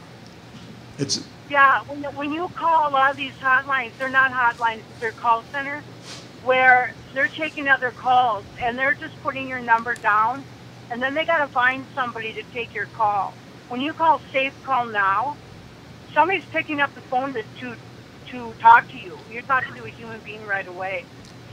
[0.97, 5.11] It's Yeah, when, when you call a lot of these hotlines, they're not hotlines, they're
[5.11, 5.83] call centers
[6.43, 10.43] where they're taking other calls and they're just putting your number down
[10.89, 13.33] and then they got to find somebody to take your call.
[13.69, 15.35] When you call Safe Call Now,
[16.13, 17.75] somebody's picking up the phone to, to,
[18.27, 19.17] to talk to you.
[19.31, 21.05] You're talking to a human being right away.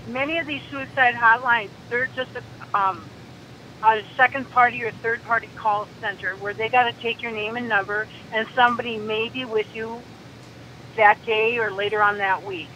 [0.09, 3.04] Many of these suicide hotlines, they're just a, um,
[3.83, 7.56] a second party or third party call center where they got to take your name
[7.56, 10.00] and number and somebody may be with you
[10.96, 12.68] that day or later on that week.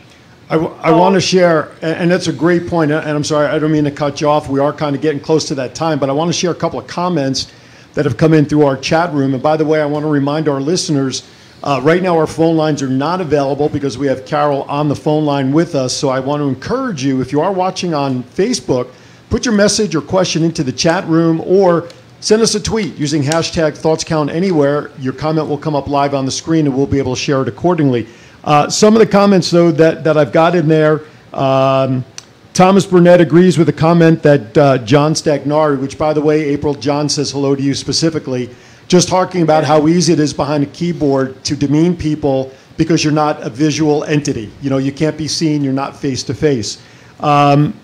[0.51, 3.85] I, want to share, and that's a great point, and I'm sorry, I don't mean
[3.85, 4.49] to cut you off.
[4.49, 6.55] We are kind of getting close to that time, but I want to share a
[6.55, 7.51] couple of comments
[7.95, 9.33] that have come in through our chat room.
[9.33, 11.27] And by the way, I want to remind our listeners,
[11.65, 14.95] uh, right now our phone lines are not available because we have Carol on the
[14.95, 15.97] phone line with us.
[15.97, 18.93] So I want to encourage you, if you are watching on Facebook,
[19.31, 21.89] put your message or question into the chat room or
[22.21, 24.93] send us a tweet using hashtag ThoughtsCountAnywhere.
[25.03, 27.41] Your comment will come up live on the screen and we'll be able to share
[27.41, 28.09] it accordingly.
[28.45, 31.01] Uh, some of the comments, though, that, that I've got in there,
[31.33, 32.05] um,
[32.53, 36.75] Thomas Burnett agrees with the comment that uh, John Stagnari, which, by the way, April
[36.75, 38.51] John says hello to you specifically,
[38.89, 43.13] just talking about how easy it is behind a keyboard to demean people because you're
[43.13, 44.51] not a visual entity.
[44.61, 46.83] You know, you can't be seen, you're not face to face.
[47.21, 47.79] Um,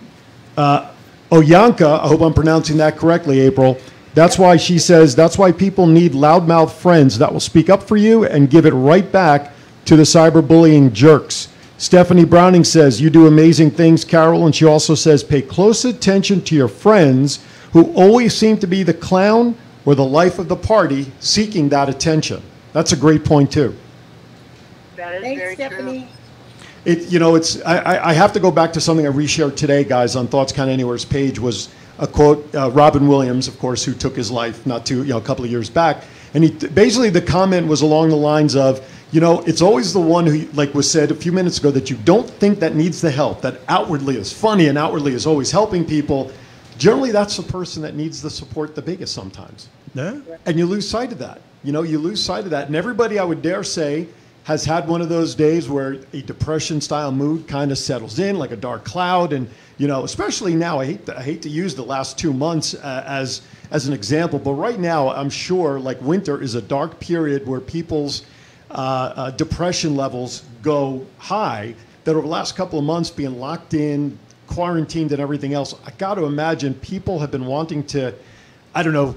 [0.56, 0.90] uh,
[1.30, 3.78] Oyanka, I hope I'm pronouncing that correctly, April.
[4.14, 7.96] That's why she says that's why people need loudmouth friends that will speak up for
[7.96, 9.52] you and give it right back
[9.84, 11.48] to the cyberbullying jerks.
[11.78, 14.44] Stephanie Browning says, You do amazing things, Carol.
[14.44, 18.82] And she also says, Pay close attention to your friends who always seem to be
[18.82, 22.42] the clown or the life of the party seeking that attention.
[22.72, 23.74] That's a great point, too.
[24.96, 26.00] That is Thanks, very Stephanie.
[26.00, 26.08] true.
[26.84, 27.60] It, you know, it's.
[27.62, 30.52] I, I- I have to go back to something I reshared today, guys, on Thoughts
[30.52, 32.54] Count Anywhere's page was a quote.
[32.54, 35.44] Uh, Robin Williams, of course, who took his life not too, you know, a couple
[35.44, 38.80] of years back, and he basically the comment was along the lines of,
[39.12, 41.90] you know, it's always the one who, like was said a few minutes ago, that
[41.90, 45.50] you don't think that needs the help, that outwardly is funny and outwardly is always
[45.50, 46.30] helping people.
[46.80, 49.68] Generally, that's the person that needs the support the biggest sometimes.
[49.94, 50.18] Yeah.
[50.46, 51.42] And you lose sight of that.
[51.62, 52.68] You know, you lose sight of that.
[52.68, 54.08] And everybody, I would dare say,
[54.44, 58.38] has had one of those days where a depression style mood kind of settles in
[58.38, 59.34] like a dark cloud.
[59.34, 62.32] And, you know, especially now, I hate to, I hate to use the last two
[62.32, 66.62] months uh, as, as an example, but right now, I'm sure like winter is a
[66.62, 68.24] dark period where people's
[68.70, 71.74] uh, uh, depression levels go high.
[72.04, 74.18] That over the last couple of months, being locked in,
[74.50, 78.14] quarantined, and everything else, I got to imagine people have been wanting to,
[78.74, 79.16] I don't know,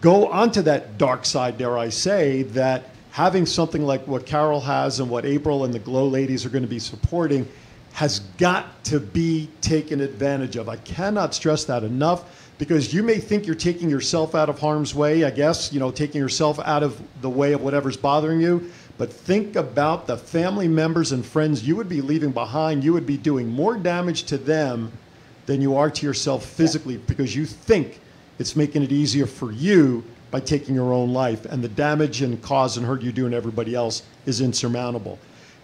[0.00, 5.00] go onto that dark side, dare I say, that having something like what Carol has
[5.00, 7.48] and what April and the Glow ladies are going to be supporting
[7.94, 10.68] has got to be taken advantage of.
[10.68, 14.94] I cannot stress that enough because you may think you're taking yourself out of harm's
[14.94, 18.70] way, I guess, you know, taking yourself out of the way of whatever's bothering you.
[18.96, 22.84] But think about the family members and friends you would be leaving behind.
[22.84, 24.92] You would be doing more damage to them
[25.46, 28.00] than you are to yourself physically because you think
[28.38, 31.44] it's making it easier for you by taking your own life.
[31.44, 35.18] And the damage and cause and hurt you do and everybody else is insurmountable.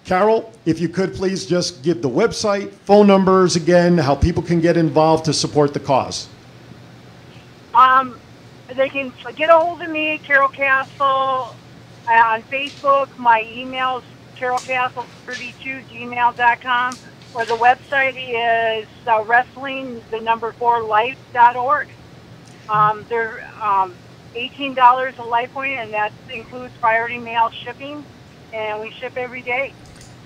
[0.04, 4.60] Carol, if you could please just give the website, phone numbers again, how people can
[4.60, 6.28] get involved to support the cause.
[7.74, 8.18] Um,
[8.74, 11.54] they can get a hold of me, Carol Castle,
[12.18, 13.08] on Facebook.
[13.16, 14.04] My email is
[14.38, 16.98] carolcastle32 gmail.com,
[17.34, 18.16] or the website
[18.82, 21.88] is uh, wrestling the number four life.org.
[22.68, 23.94] Um, they're um,
[24.34, 28.04] $18 a life point, and that includes priority mail shipping,
[28.52, 29.72] and we ship every day.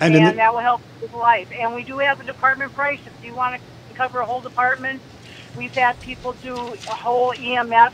[0.00, 1.48] And And, the- that will help with life.
[1.58, 5.00] And we do have a department price if you want to cover a whole department.
[5.56, 7.92] We've had people do a whole EMS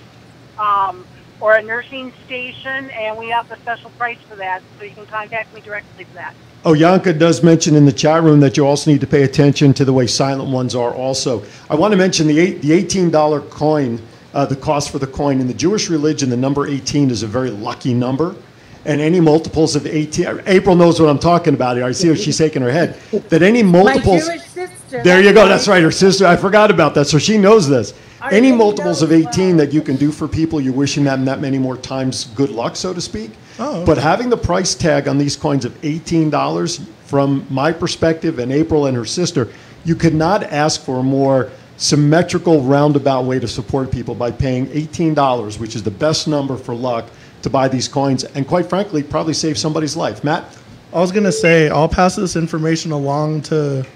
[0.59, 1.05] um,
[1.41, 4.63] or a nursing station, and we have a special price for that.
[4.79, 6.35] So you can contact me directly for that.
[6.63, 9.73] Oh, Yanka does mention in the chat room that you also need to pay attention
[9.75, 11.43] to the way silent ones are also.
[11.71, 14.01] I want to mention the, eight, the $18 coin,
[14.35, 15.41] uh, the cost for the coin.
[15.41, 18.37] In the Jewish religion, the number 18 is a very lucky number.
[18.85, 21.85] And any multiples of 18, April knows what I'm talking about here.
[21.87, 22.99] I see her, she's shaking her head.
[23.31, 24.29] That any multiples.
[24.29, 24.55] My multiples.
[24.55, 25.03] Jewish sister.
[25.03, 25.49] There you go.
[25.49, 25.83] That's right.
[25.83, 26.27] Her sister.
[26.27, 27.07] I forgot about that.
[27.07, 27.95] So she knows this.
[28.23, 31.41] I Any multiples of 18 that you can do for people, you're wishing them that
[31.41, 33.31] many more times good luck, so to speak.
[33.59, 33.85] Oh, okay.
[33.87, 38.87] But having the price tag on these coins of $18, from my perspective and April
[38.87, 39.49] and her sister,
[39.85, 44.67] you could not ask for a more symmetrical, roundabout way to support people by paying
[44.67, 47.07] $18, which is the best number for luck
[47.43, 50.23] to buy these coins, and quite frankly, probably save somebody's life.
[50.23, 50.45] Matt?
[50.93, 53.87] I was gonna say I'll pass this information along to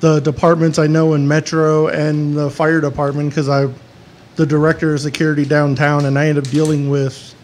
[0.00, 3.68] the departments I know in Metro and the fire department because I,
[4.36, 7.34] the director of security downtown, and I end up dealing with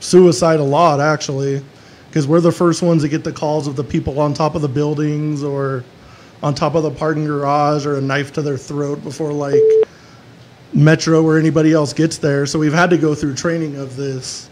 [0.00, 1.62] suicide a lot actually,
[2.08, 4.62] because we're the first ones to get the calls of the people on top of
[4.62, 5.84] the buildings or
[6.42, 9.60] on top of the parking garage or a knife to their throat before like
[10.72, 12.46] Metro or anybody else gets there.
[12.46, 14.48] So we've had to go through training of this.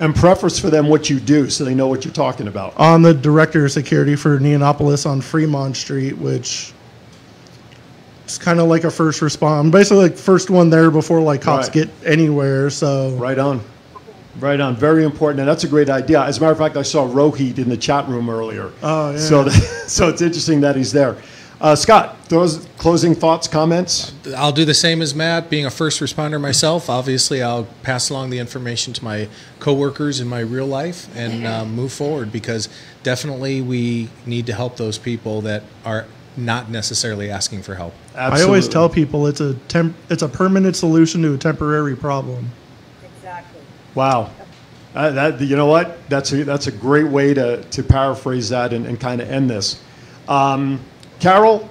[0.00, 2.76] And preface for them what you do so they know what you're talking about.
[2.76, 6.72] on the director of security for Neonopolis on Fremont Street, which
[8.26, 9.64] is kind of like a first response.
[9.64, 11.72] I'm basically like first one there before like cops Right.
[11.86, 12.70] get anywhere.
[12.70, 13.60] So Right on.
[14.38, 14.76] Right on.
[14.76, 15.40] Very important.
[15.40, 16.22] And that's a great idea.
[16.22, 18.70] As a matter of fact, I saw Rohit in the chat room earlier.
[18.84, 19.18] Oh, yeah.
[19.18, 19.48] So,
[19.88, 21.16] so it's interesting that he's there.
[21.60, 24.12] Uh, Scott, those closing thoughts, comments?
[24.36, 25.50] I'll do the same as Matt.
[25.50, 29.28] Being a first responder myself, obviously, I'll pass along the information to my
[29.58, 32.68] coworkers in my real life and uh, move forward because
[33.02, 36.06] definitely we need to help those people that are
[36.36, 37.92] not necessarily asking for help.
[38.14, 42.50] I always tell people it's a temp- it's a permanent solution to a temporary problem.
[43.02, 43.60] Exactly.
[43.96, 44.30] Wow.
[44.94, 46.08] Uh, that, you know what?
[46.08, 49.50] That's a, that's a great way to, to paraphrase that and, and kind of end
[49.50, 49.82] this.
[50.28, 50.80] Um,
[51.20, 51.68] Carol,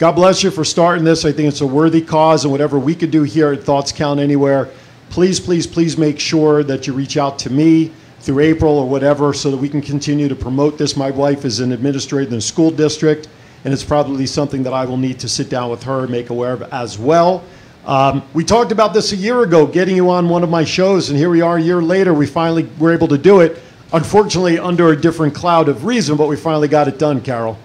[0.00, 1.24] God bless you for starting this.
[1.24, 4.18] I think it's a worthy cause, and whatever we could do here at Thoughts Count
[4.18, 4.70] Anywhere,
[5.08, 9.32] please, please, please make sure that you reach out to me through April or whatever
[9.32, 10.96] so that we can continue to promote this.
[10.96, 13.28] My wife is an administrator in the school district,
[13.64, 16.30] and it's probably something that I will need to sit down with her and make
[16.30, 17.44] aware of as well.
[17.86, 21.08] Um, we talked about this a year ago, getting you on one of my shows,
[21.08, 22.12] and here we are a year later.
[22.12, 23.62] We finally were able to do it.
[23.92, 27.58] unfortunately under a different cloud of reason, but we finally got it done, Carol.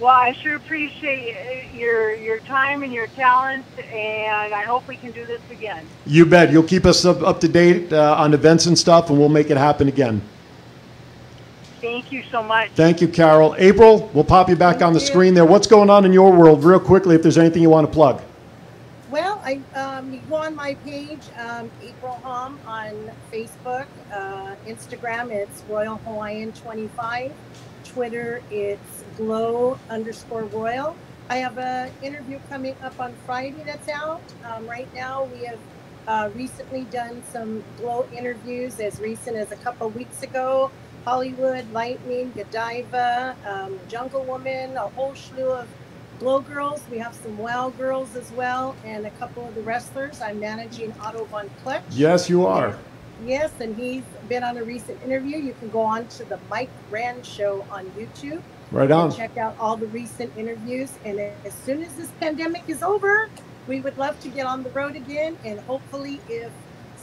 [0.00, 4.96] Well, I sure appreciate uh, your your time and your talent, and I hope we
[4.96, 5.84] can do this again.
[6.06, 6.52] You bet.
[6.52, 9.50] You'll keep us up, up to date uh, on events and stuff, and we'll make
[9.50, 10.22] it happen again.
[11.80, 12.70] Thank you so much.
[12.70, 13.56] Thank you, Carol.
[13.58, 15.06] April, we'll pop you back on the you.
[15.06, 15.44] screen there.
[15.44, 18.22] What's going on in your world, real quickly, if there's anything you want to plug?
[19.10, 25.30] Well, I um, you go on my page, um, April Hom on Facebook, uh, Instagram.
[25.30, 27.32] It's Royal Hawaiian 25.
[27.84, 30.96] Twitter, it's Glow underscore Royal.
[31.28, 34.22] I have an interview coming up on Friday that's out.
[34.44, 35.58] Um, right now, we have
[36.06, 40.70] uh, recently done some Glow interviews as recent as a couple weeks ago.
[41.04, 45.68] Hollywood, Lightning, Godiva, um, Jungle Woman, a whole slew of
[46.20, 46.80] Glow Girls.
[46.88, 50.20] We have some Wow Girls as well, and a couple of the wrestlers.
[50.20, 51.82] I'm managing Otto von Kletch.
[51.90, 52.78] Yes, you are.
[53.26, 55.38] Yes, and he's been on a recent interview.
[55.38, 59.12] You can go on to the Mike Rand Show on YouTube Right on.
[59.12, 60.92] check out all the recent interviews.
[61.04, 63.30] And as soon as this pandemic is over,
[63.66, 65.38] we would love to get on the road again.
[65.44, 66.50] And hopefully, if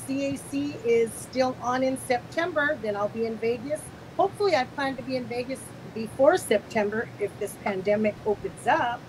[0.07, 3.81] CAC is still on in September, then I'll be in Vegas.
[4.17, 5.59] Hopefully, I plan to be in Vegas
[5.93, 8.99] before September if this pandemic opens up.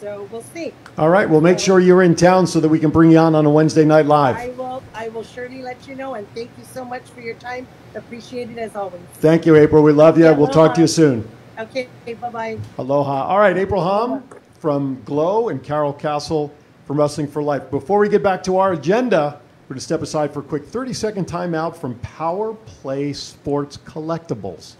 [0.00, 0.72] So we'll see.
[0.96, 3.34] All right, we'll make sure you're in town so that we can bring you on
[3.34, 4.36] on a Wednesday night live.
[4.36, 4.82] I will.
[4.94, 6.14] I will surely let you know.
[6.14, 7.66] And thank you so much for your time.
[7.94, 9.02] Appreciate it as always.
[9.14, 9.82] Thank you, April.
[9.82, 10.24] We love you.
[10.24, 11.28] Yeah, We'll talk to you soon.
[11.60, 11.88] Okay.
[12.06, 12.58] Bye bye.
[12.78, 13.24] Aloha.
[13.26, 14.24] All right, April Hom
[14.58, 16.52] from Glow and Carol Castle
[16.86, 17.70] from Wrestling for Life.
[17.70, 20.64] Before we get back to our agenda, we're going to step aside for a quick
[20.64, 24.74] 30 second timeout from Power Play Sports Collectibles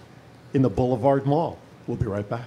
[0.55, 1.59] in the Boulevard Mall.
[1.87, 2.47] We'll be right back.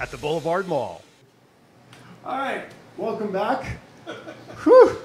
[0.00, 1.02] at the Boulevard Mall.
[2.24, 2.64] All right,
[2.96, 3.78] welcome back.
[4.64, 4.96] Whew.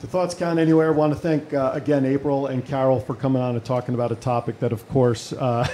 [0.00, 0.88] The Thoughts Count Anywhere.
[0.88, 4.10] I want to thank uh, again April and Carol for coming on and talking about
[4.10, 5.66] a topic that, of course, uh,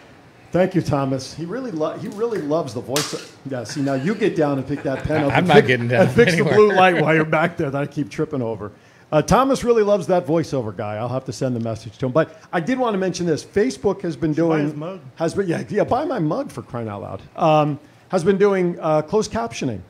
[0.52, 1.32] thank you, Thomas.
[1.34, 3.32] He really lo- he really loves the voice.
[3.48, 5.32] Yeah, see now you get down and pick that pen up.
[5.32, 6.52] I'm and not fix- getting down And fix anywhere.
[6.54, 8.72] the blue light while you're back there that I keep tripping over.
[9.10, 10.96] Uh, Thomas really loves that voiceover guy.
[10.96, 12.12] I'll have to send the message to him.
[12.12, 13.44] But I did want to mention this.
[13.44, 15.00] Facebook has been buy doing his mug.
[15.16, 17.22] has been yeah yeah buy my mug for crying out loud.
[17.36, 19.80] Um, has been doing uh, closed captioning.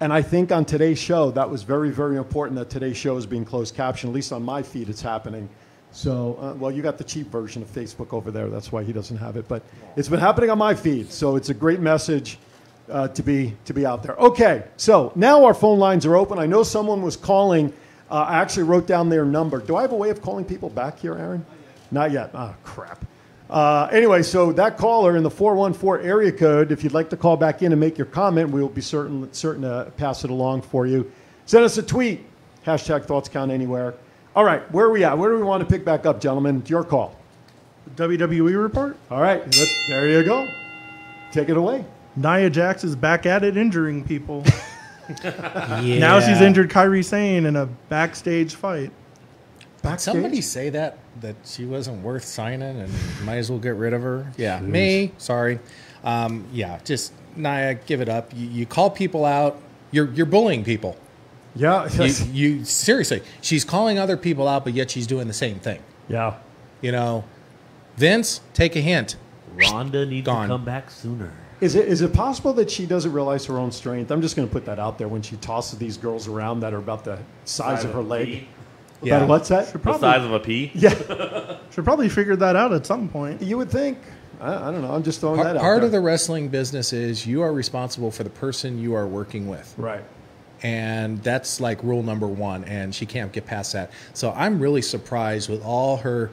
[0.00, 3.24] And I think on today's show, that was very, very important that today's show is
[3.24, 4.10] being closed captioned.
[4.10, 5.48] At least on my feed, it's happening.
[5.90, 8.50] So, uh, well, you got the cheap version of Facebook over there.
[8.50, 9.48] That's why he doesn't have it.
[9.48, 9.62] But
[9.96, 11.10] it's been happening on my feed.
[11.10, 12.38] So it's a great message
[12.90, 14.16] uh, to, be, to be out there.
[14.16, 16.38] Okay, so now our phone lines are open.
[16.38, 17.72] I know someone was calling.
[18.10, 19.60] Uh, I actually wrote down their number.
[19.60, 21.44] Do I have a way of calling people back here, Aaron?
[21.90, 22.30] Not yet.
[22.34, 23.04] Ah, crap.
[23.48, 27.36] Uh, anyway, so that caller in the 414 area code, if you'd like to call
[27.36, 30.62] back in and make your comment, we will be certain, certain to pass it along
[30.62, 31.10] for you.
[31.46, 32.24] Send us a tweet,
[32.64, 33.94] hashtag thoughts count anywhere.
[34.34, 35.16] All right, where are we at?
[35.16, 36.62] Where do we want to pick back up, gentlemen?
[36.66, 37.16] Your call.
[37.94, 38.96] WWE report.
[39.10, 39.44] All right,
[39.88, 40.48] there you go.
[41.30, 41.84] Take it away.
[42.16, 44.44] Nia Jax is back at it, injuring people.
[45.08, 45.98] Yeah.
[45.98, 48.90] Now she's injured Kairi Sane in a backstage fight.
[49.82, 52.92] Did somebody say that that she wasn't worth signing and
[53.24, 54.32] might as well get rid of her?
[54.36, 55.12] Yeah, me.
[55.18, 55.60] Sorry.
[56.02, 58.32] Um, yeah, just Naya, give it up.
[58.34, 59.60] You, you call people out.
[59.92, 60.96] You're you're bullying people.
[61.54, 63.22] Yeah, You, you seriously.
[63.40, 65.80] She's calling other people out, but yet she's doing the same thing.
[66.08, 66.34] yeah.
[66.82, 67.24] You know,
[67.96, 69.16] Vince, take a hint.
[69.54, 70.48] Ronda needs Gone.
[70.48, 71.32] to come back sooner.
[71.60, 74.10] Is it, is it possible that she doesn't realize her own strength?
[74.10, 76.74] I'm just going to put that out there when she tosses these girls around that
[76.74, 78.46] are about the size of her leg.
[79.02, 79.16] Yeah.
[79.18, 79.68] About what's that?
[79.70, 80.70] Should The size of a pea.
[80.74, 83.40] Yeah, should probably figure that out at some point.
[83.42, 83.98] you would think.
[84.40, 84.92] I, I don't know.
[84.92, 85.86] I'm just throwing Part, that out part there.
[85.86, 89.74] of the wrestling business is you are responsible for the person you are working with.
[89.78, 90.02] right.
[90.62, 94.80] and that's like rule number one and she can't get past that so i'm really
[94.80, 96.30] surprised with all her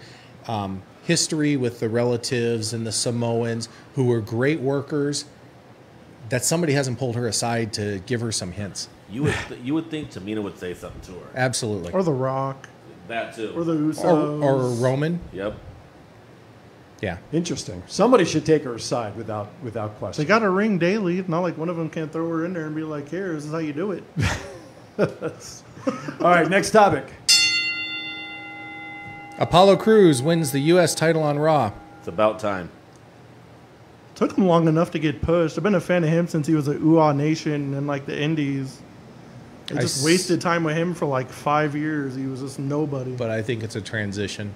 [0.48, 5.26] um, history with the relatives and the samoans who were great workers
[6.30, 9.74] that somebody hasn't pulled her aside to give her some hints You would th- you
[9.74, 11.28] would think Tamina would say something to her.
[11.36, 12.70] absolutely Or The Rock.
[13.08, 13.54] That too.
[13.56, 14.41] Or the or, Usos.
[14.44, 15.56] or roman yep.
[17.02, 17.84] yeah Interesting.
[17.88, 20.24] Somebody should take her aside without without question.
[20.24, 21.20] They got a ring daily.
[21.20, 23.34] It's not like one of them can't throw her in there and be like, here,
[23.34, 24.04] this is how you do it.
[26.22, 27.06] All right, next topic.
[29.38, 30.96] Apollo Crews wins the U.S.
[30.96, 31.74] title on Raw.
[32.00, 32.70] It's about time.
[34.30, 35.58] Took him long enough to get pushed.
[35.58, 38.18] I've been a fan of him since he was at Uhaa Nation and like the
[38.18, 38.80] Indies.
[39.70, 42.16] I I just s- wasted time with him for like five years.
[42.16, 43.12] He was just nobody.
[43.18, 44.54] But I think it's a transition.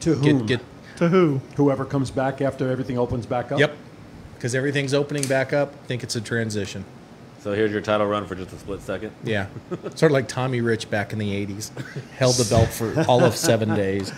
[0.00, 0.44] To whom?
[0.44, 0.66] Get, get
[0.98, 1.40] to who?
[1.56, 3.58] Whoever comes back after everything opens back up.
[3.58, 3.74] Yep.
[4.34, 5.72] Because everything's opening back up.
[5.84, 6.84] I think it's a transition.
[7.42, 9.10] So here's your title run for just a split second.
[9.24, 9.48] Yeah.
[9.96, 11.72] sort of like Tommy Rich back in the 80s.
[12.12, 14.12] Held the belt for all of seven days.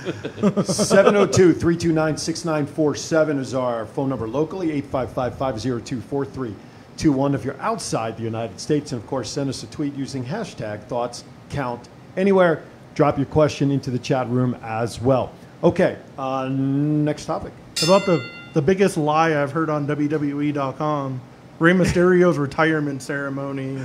[0.66, 8.22] 702 329 6947 is our phone number locally, 855 502 4321 if you're outside the
[8.22, 8.92] United States.
[8.92, 12.62] And of course, send us a tweet using hashtag thoughts count anywhere.
[12.94, 15.32] Drop your question into the chat room as well.
[15.62, 17.54] Okay, uh, next topic.
[17.82, 18.22] About the
[18.52, 21.20] the biggest lie I've heard on WWE.com,
[21.58, 23.78] Rey Mysterio's retirement ceremony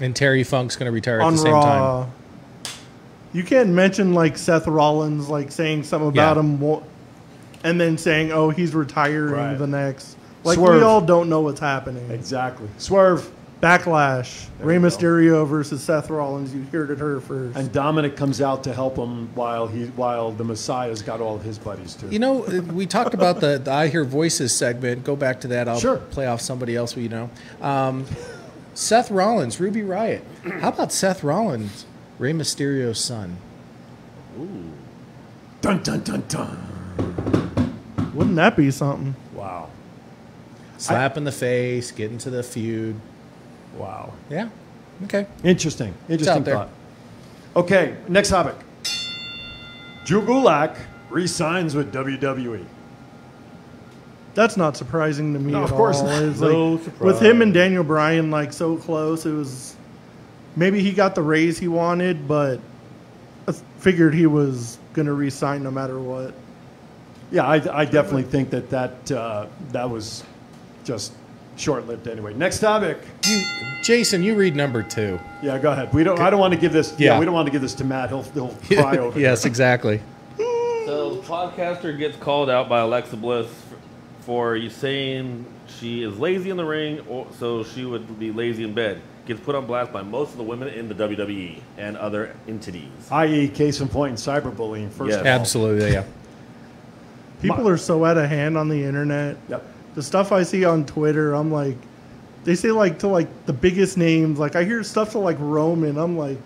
[0.00, 1.62] And Terry Funk's going to retire at on the same Raw.
[2.02, 2.12] time.
[3.32, 6.40] You can't mention like Seth Rollins, like saying something about Yeah.
[6.42, 6.82] him, wo-
[7.64, 9.58] and then saying, "Oh, he's retiring Right.
[9.58, 10.76] the next." Like Swerve.
[10.76, 12.10] we all don't know what's happening.
[12.10, 12.68] Exactly.
[12.78, 13.28] Swerve.
[13.60, 14.76] Backlash: There Rey.
[14.76, 16.54] Mysterio versus Seth Rollins.
[16.54, 17.56] You heard it here first.
[17.56, 21.42] And Dominic comes out to help him while he while the Messiah's got all of
[21.42, 22.08] his buddies too.
[22.10, 25.04] You know, uh, we talked about the, the I Hear Voices segment.
[25.04, 25.68] Go back to that.
[25.68, 25.96] I'll Sure.
[25.96, 27.30] play off somebody else we know.
[27.62, 28.04] Um,
[28.74, 30.22] Seth Rollins, Ruby Riott.
[30.60, 31.86] How about Seth Rollins,
[32.18, 33.38] Rey Mysterio's son?
[35.62, 38.10] Dun dun dun dun.
[38.14, 39.14] Wouldn't that be something?
[39.32, 39.70] Wow.
[40.76, 42.96] Slap in the face, get into the feud.
[43.76, 44.12] Wow.
[44.30, 44.48] Yeah.
[45.04, 45.26] Okay.
[45.42, 45.94] Interesting.
[46.08, 46.54] Interesting out there.
[46.54, 46.68] thought.
[47.56, 48.54] Okay, next topic.
[50.04, 50.76] Drew Gulak
[51.10, 51.92] resigns with.
[51.92, 52.64] WWE.
[54.34, 56.06] That's not surprising to me No, at of course all.
[56.06, 56.36] not.
[56.40, 59.76] No like, with him and Daniel Bryan like so close, it was
[60.56, 62.58] maybe he got the raise he wanted, but
[63.46, 66.34] I figured he was gonna resign no matter what.
[67.30, 70.24] Yeah, I, I definitely think that that uh, that was
[70.84, 71.12] just
[71.56, 72.34] short-lived anyway.
[72.34, 72.98] Next topic.
[73.26, 73.42] You,
[73.82, 75.18] Jason, you read number two.
[75.42, 75.92] Yeah, go ahead.
[75.92, 76.18] We don't.
[76.20, 76.94] I don't want to give this.
[76.98, 77.18] Yeah, Yeah.
[77.18, 78.08] we don't want to give this to Matt.
[78.10, 79.18] He'll he'll cry over.
[79.18, 79.22] It.
[79.22, 80.00] Yes, exactly.
[80.38, 83.76] So, podcaster gets called out by Alexa Bliss for,
[84.24, 88.64] for you saying she is lazy in the ring, or so she would be lazy
[88.64, 89.00] in bed.
[89.26, 92.90] Gets put on blast by most of the women in the WWE and other entities.
[93.10, 94.90] I.e., case in point, cyberbullying.
[94.90, 95.20] First Yes.
[95.20, 95.32] of all.
[95.32, 95.92] Absolutely.
[95.92, 96.04] Yeah.
[97.40, 99.36] People are so out of hand on the internet.
[99.48, 99.64] Yep.
[99.94, 101.76] The stuff I see on Twitter, I'm like,
[102.44, 104.38] they say like to like the biggest names.
[104.38, 105.96] Like I hear stuff to like Roman.
[105.98, 106.38] I'm like,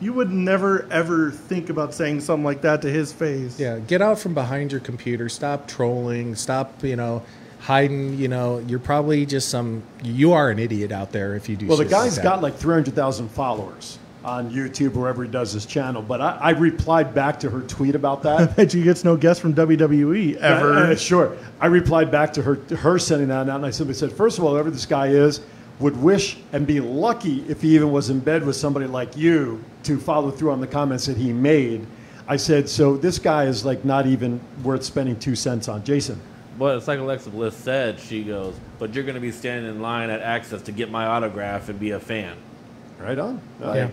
[0.00, 3.58] you would never ever think about saying something like that to his face.
[3.58, 3.78] Yeah.
[3.78, 5.28] Get out from behind your computer.
[5.28, 6.34] Stop trolling.
[6.34, 7.22] Stop, you know,
[7.60, 8.18] hiding.
[8.18, 11.66] You know, you're probably just some, you are an idiot out there if you do
[11.66, 12.22] Well, the shit like that.
[12.22, 16.02] got like 300,000 followers on YouTube, wherever he does his channel.
[16.02, 18.56] But I, I replied back to her tweet about that.
[18.56, 20.72] Bet you gets no guest from WWE ever.
[20.72, 21.36] Uh, uh, sure.
[21.60, 24.38] I replied back to her, to her sending that out, and I simply said, first
[24.38, 25.40] of all, whoever this guy is,
[25.80, 29.62] would wish and be lucky if he even was in bed with somebody like you
[29.82, 31.86] to follow through on the comments that he made.
[32.28, 35.82] I said, so this guy is like not even worth spending two cents on.
[35.82, 36.20] Jason.
[36.58, 39.82] But it's like Alexa Bliss said, she goes, but you're going to be standing in
[39.82, 42.36] line at Axxess to get my autograph and be a fan.
[43.02, 43.40] Right on.
[43.60, 43.88] Like, Yeah.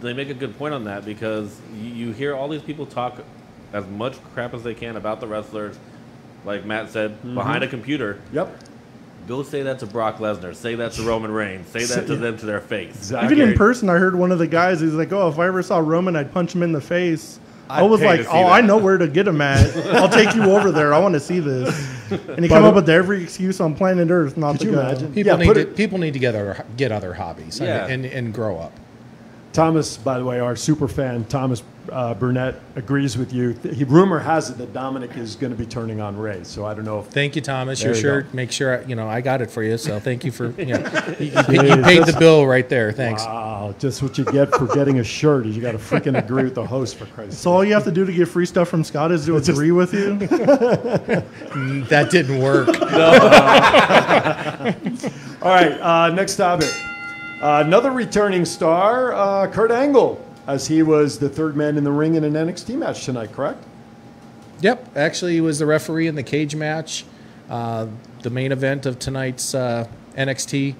[0.00, 3.22] They make a good point on that because you, you hear all these people talk
[3.72, 5.78] as much crap as they can about the wrestlers.
[6.44, 7.34] Like Matt said, Mm-hmm.
[7.34, 8.18] behind a computer.
[8.32, 8.58] Yep.
[9.28, 10.54] Go say that to Brock Lesnar.
[10.54, 11.68] Say that to Roman Reigns.
[11.68, 12.96] Say that to them to their face.
[12.96, 13.36] Exactly.
[13.36, 14.80] Even in person, I heard one of the guys.
[14.80, 17.38] He's like, "Oh, if I ever saw Roman, I'd punch him in the face."
[17.70, 19.76] I, I'd was like, "Oh, that." I know where to get him at.
[19.94, 20.92] I'll take you over there.
[20.92, 21.68] I want to see this."
[22.10, 24.72] And he By come up with every excuse on planet Earth not Could to you
[24.72, 24.80] go.
[24.80, 25.12] imagine?
[25.14, 27.86] People Yeah, need to, it- people need to get other get other hobbies Yeah.
[27.86, 28.72] and, and and grow up.
[29.52, 33.50] Thomas, by the way, our super fan, Thomas uh, Burnett, agrees with you.
[33.72, 36.44] He, rumor has it that Dominic is going to be turning on Ray.
[36.44, 37.82] So I don't know if Thank you, Thomas.
[37.82, 38.30] Your you shirt.
[38.30, 38.36] go.
[38.36, 39.76] Make sure I- you know I got it for you.
[39.76, 40.78] So thank you for you, know,
[41.18, 42.92] you, you paid- the bill right there.
[42.92, 43.24] Thanks.
[43.24, 46.44] Wow, just what you get for getting a shirt is you got to freaking agree
[46.44, 48.68] with the host for Christ's So all you have to do to get free stuff
[48.68, 50.16] from Scott is to It's just- agree with you.
[51.88, 52.68] That didn't work.
[55.42, 56.68] All right, uh, next topic.
[57.40, 61.92] Uh, another returning star, uh, Kurt Angle, as he was the third man in the
[61.92, 63.64] ring in an NXT match tonight, correct?
[64.60, 67.06] Yep, actually, he was the referee in the cage match,
[67.48, 67.86] uh,
[68.22, 69.88] the main event of tonight's uh,
[70.18, 70.74] NXT.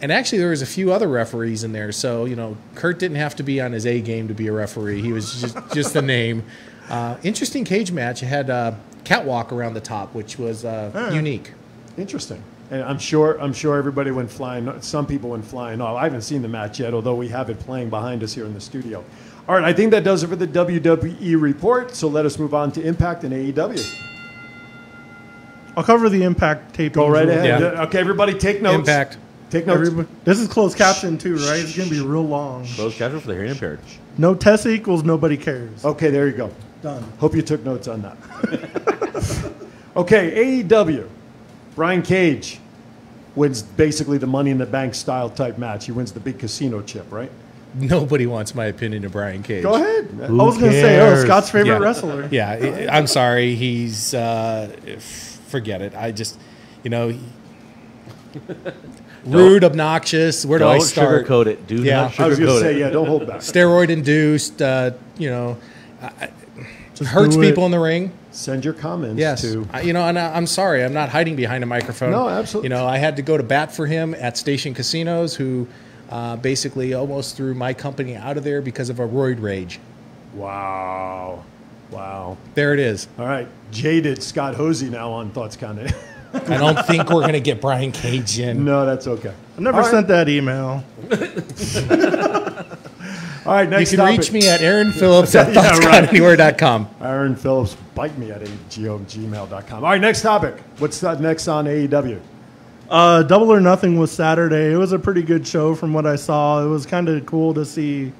[0.00, 3.18] And actually, there was a few other referees in there, so you know, Kurt didn't
[3.18, 5.00] have to be on his A game to be a referee.
[5.00, 6.42] He was just just a name.
[6.88, 8.24] Uh, interesting cage match.
[8.24, 11.52] It had a catwalk around the top, which was uh, unique.
[11.96, 12.42] Interesting.
[12.72, 14.80] And I'm sure I'm sure everybody went flying.
[14.80, 15.94] Some people went flying off.
[15.98, 18.54] I haven't seen the match yet, although we have it playing behind us here in
[18.54, 19.04] the studio.
[19.46, 21.94] All right, I think that does it for the WWE report.
[21.94, 24.08] So let us move on to Impact and AEW.
[25.76, 26.94] I'll cover the impact tape.
[26.94, 27.60] Go right ahead.
[27.60, 27.82] Yeah.
[27.82, 28.78] Okay, everybody, take notes.
[28.78, 29.18] Impact.
[29.50, 29.88] Take notes.
[29.88, 31.60] Everybody, this is closed caption too, right?
[31.60, 32.64] It's gonna be real long.
[32.68, 33.80] Closed caption for the hearing impaired.
[34.16, 35.84] No test equals nobody cares.
[35.84, 36.50] Okay, there you go.
[36.80, 37.02] Done.
[37.18, 38.16] Hope you took notes on that.
[39.96, 41.08] okay, AEW.
[41.74, 42.60] Brian Cage
[43.34, 45.86] wins basically the Money in the Bank style type match.
[45.86, 47.30] He wins the big casino chip, right?
[47.74, 49.62] Nobody wants my opinion of Brian Cage.
[49.62, 50.08] Go ahead.
[50.22, 51.24] I was gonna say, oh.
[51.24, 51.78] Scott's favorite Yeah.
[51.78, 52.28] wrestler.
[52.30, 53.54] Yeah, I- I'm sorry.
[53.54, 54.68] He's uh,
[55.48, 55.94] forget it.
[55.96, 56.38] I just,
[56.84, 57.14] you know,
[59.24, 60.44] rude, obnoxious.
[60.44, 61.26] Where do I Don't start?
[61.26, 61.66] sugarcoat it.
[61.66, 62.02] Do Yeah.
[62.02, 62.78] not I was going to sugarcoat say, it.
[62.78, 63.40] yeah, don't hold back.
[63.40, 64.60] Steroid induced.
[64.60, 65.56] Uh, you know,
[66.94, 67.48] Just hurts do it.
[67.48, 68.12] people in the ring.
[68.32, 69.68] Send your comments Yes, to.
[69.72, 70.82] I, you know, and I, I'm sorry.
[70.84, 72.10] I'm not hiding behind a microphone.
[72.10, 72.66] No, absolutely.
[72.70, 75.68] You know, I had to go to bat for him at Station Casinos, who
[76.10, 79.78] uh, basically almost threw my company out of there because of a roid rage.
[80.34, 81.44] Wow.
[81.90, 82.38] Wow.
[82.54, 83.06] There it is.
[83.18, 83.46] All right.
[83.70, 85.94] Jaded Scott Hosey now on Thoughts Counted.
[86.34, 88.64] I don't think we're going to get Brian Cage in.
[88.64, 89.34] no, that's okay.
[89.58, 89.90] I never All right.
[89.90, 90.82] sent that email.
[93.44, 94.18] All right, You can topic.
[94.18, 96.12] reach me at Aaron Phillips at Yeah, right.
[97.00, 99.84] Aaron Phillips, bite me at gmail.com.
[99.84, 100.54] All right, next topic.
[100.78, 102.20] What's that next on AEW?
[102.88, 104.72] Uh, Double or Nothing was Saturday.
[104.72, 106.64] It was a pretty good show from what I saw.
[106.64, 108.12] It was kind of cool to see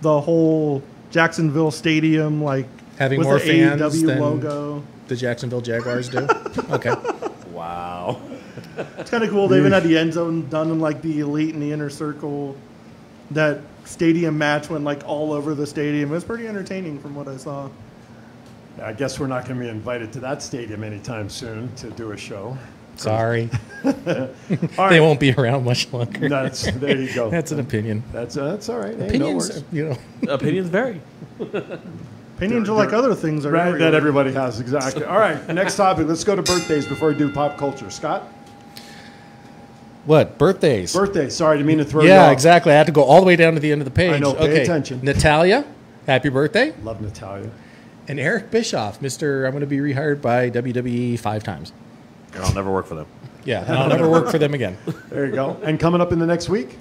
[0.00, 2.66] the whole Jacksonville Stadium like
[2.98, 4.82] Having with more the fans AEW than- logo.
[5.08, 6.26] The Jacksonville Jaguars do.
[6.70, 6.94] Okay.
[7.54, 8.20] Wow.
[8.98, 9.46] It's kind of cool.
[9.46, 12.56] They even had the end zone done in like the elite and the inner circle.
[13.30, 16.10] That stadium match went like all over the stadium.
[16.10, 17.68] It was pretty entertaining from what I saw.
[18.82, 22.10] I guess we're not going to be invited to that stadium anytime soon to do
[22.12, 22.58] a show.
[22.96, 23.50] Sorry.
[24.78, 26.28] All They won't be around much longer.
[26.28, 27.28] that's there you go.
[27.36, 28.02] That's an opinion.
[28.12, 28.96] That's uh, that's all right.
[28.96, 29.98] Hey, no Opinions, you know.
[30.32, 31.00] Opinions vary.
[32.36, 33.44] Opinions are like other things.
[33.46, 33.90] Are Right, everywhere.
[33.90, 35.04] that everybody has exactly.
[35.04, 36.06] All right, next topic.
[36.06, 37.90] Let's go to birthdays before we do pop culture.
[37.90, 38.28] Scott,
[40.04, 40.38] What?
[40.38, 40.92] Birthdays.
[40.92, 41.30] birthday.
[41.30, 42.32] Sorry, didn't mean to throw you yeah, off.
[42.32, 42.72] exactly.
[42.72, 44.12] I had to go all the way down to the end of the page.
[44.12, 44.62] I know, pay okay.
[44.62, 45.00] attention.
[45.02, 45.64] Natalya,
[46.06, 46.74] happy birthday.
[46.82, 47.50] Love Natalya.
[48.06, 49.46] And Eric Bischoff, Mr.
[49.46, 51.72] I'm going to be rehired by WWE five times.
[52.34, 53.06] And I'll never work for them.
[53.44, 54.76] Yeah, and I'll never work for them again.
[55.08, 55.58] There you go.
[55.62, 56.76] And coming up in the next week,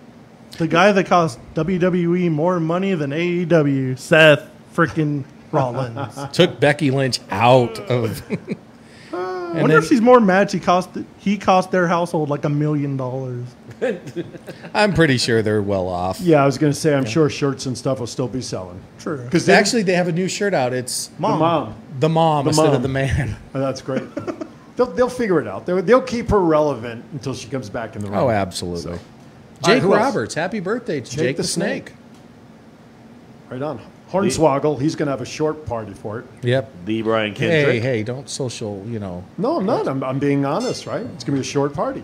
[0.57, 6.17] The guy that cost WWE more money than AEW, Seth freaking Rollins.
[6.31, 8.21] Took Becky Lynch out of.
[9.53, 10.49] I wonder then, if she's more mad.
[10.51, 10.89] She cost
[11.19, 13.45] he cost their household like a million dollars.
[14.73, 16.19] I'm pretty sure they're well off.
[16.19, 18.81] yeah, I was going to say, I'm sure shirts and stuff will still be selling.
[18.99, 19.23] True.
[19.23, 20.73] Because Actually, they have a new shirt out.
[20.73, 21.39] It's mom, the Mom.
[21.39, 21.75] mom.
[21.99, 22.75] the mom The instead mom.
[22.75, 23.35] of the man.
[23.55, 24.03] Oh, that's great.
[24.75, 25.65] they'll, they'll figure it out.
[25.65, 28.19] They'll, they'll keep her relevant until she comes back in the oh, room.
[28.21, 28.81] Oh, absolutely.
[28.83, 30.03] So- All right, Jake who else?
[30.03, 31.91] Roberts, happy birthday to Jake, the, Snake.
[33.49, 33.79] Right on.
[34.13, 36.25] Hornswoggle, he's going to have a short party for it.
[36.43, 36.71] Yep.
[36.85, 37.81] The Brian Hey, Kendrick.
[37.83, 39.23] hey, hey, don't social, you know.
[39.39, 39.87] No, I'm not.
[39.87, 41.01] I'm, I'm being honest, right?
[41.01, 42.03] It's going to be a short party.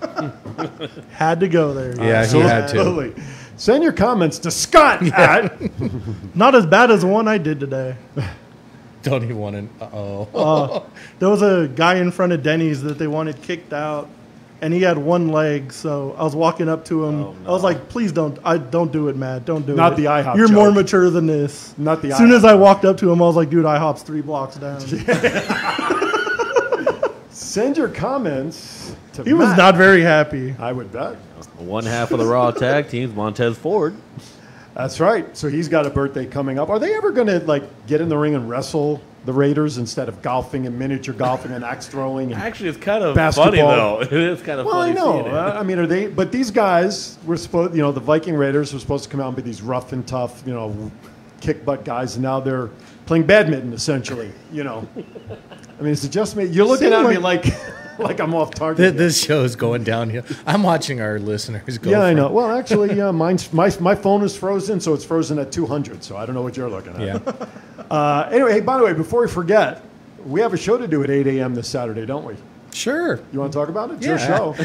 [1.10, 1.94] Had to go there.
[1.96, 2.78] Yeah, he had to.
[2.78, 3.22] Absolutely.
[3.56, 5.60] Send your comments to Scott at
[6.36, 7.96] Not as bad as the one I did today.
[9.02, 9.84] Don't even want to.
[9.84, 10.28] Uh-oh.
[10.34, 10.84] Uh,
[11.18, 14.08] there was a guy in front of Denny's that they wanted kicked out,
[14.60, 15.72] and he had one leg.
[15.72, 17.22] So I was walking up to him.
[17.22, 19.44] Oh, I was like, "Please don't, I don't do it, Matt.
[19.44, 20.02] Don't do Not it.
[20.02, 22.54] Not the IHOP You're more mature than this." Not the As soon IHOP as I
[22.54, 24.80] walked up to him, I was like, "Dude, IHOP's three blocks down."
[27.30, 29.58] Send your comments to he was Matt.
[29.58, 30.54] not very happy.
[30.58, 31.16] I would bet.
[31.56, 33.94] One half of the Raw tag teams, Montez Ford.
[34.74, 35.36] That's right.
[35.36, 36.68] So he's got a birthday coming up.
[36.68, 40.08] Are they ever going to like get in the ring and wrestle the Raiders instead
[40.08, 42.32] of golfing and miniature golfing and axe throwing?
[42.32, 43.52] And, Actually, it's kind of Basketball.
[43.52, 44.00] funny though.
[44.02, 45.26] It is kind of well, I know.
[45.26, 45.32] it.
[45.32, 46.06] I mean, are they?
[46.06, 47.74] But these guys were supposed.
[47.74, 50.06] You know, the Viking Raiders were supposed to come out and be these rough and
[50.06, 50.90] tough, you know,
[51.40, 52.70] kick butt guys, and now they're
[53.06, 54.30] playing badminton essentially.
[54.52, 54.88] You know.
[55.78, 56.44] I mean, is it just me?
[56.44, 57.44] You're looking Seemed at me like
[58.04, 58.78] like I'm off target.
[58.78, 58.98] This here.
[58.98, 60.24] This show's going downhill.
[60.46, 61.90] I'm watching our listeners go.
[61.90, 62.30] Yeah, I know.
[62.30, 66.02] Well, actually, yeah, mine's my my phone is frozen, so it's frozen at 200.
[66.04, 67.00] So I don't know what you're looking at.
[67.00, 67.46] Yeah.
[67.90, 69.82] Uh, anyway, hey, by the way, before we forget,
[70.26, 71.54] we have a show to do at 8 a.m.
[71.54, 72.34] this Saturday, don't we?
[72.70, 73.18] Sure.
[73.32, 73.94] You want to talk about it?
[73.94, 74.36] It's your Yeah.
[74.36, 74.50] show.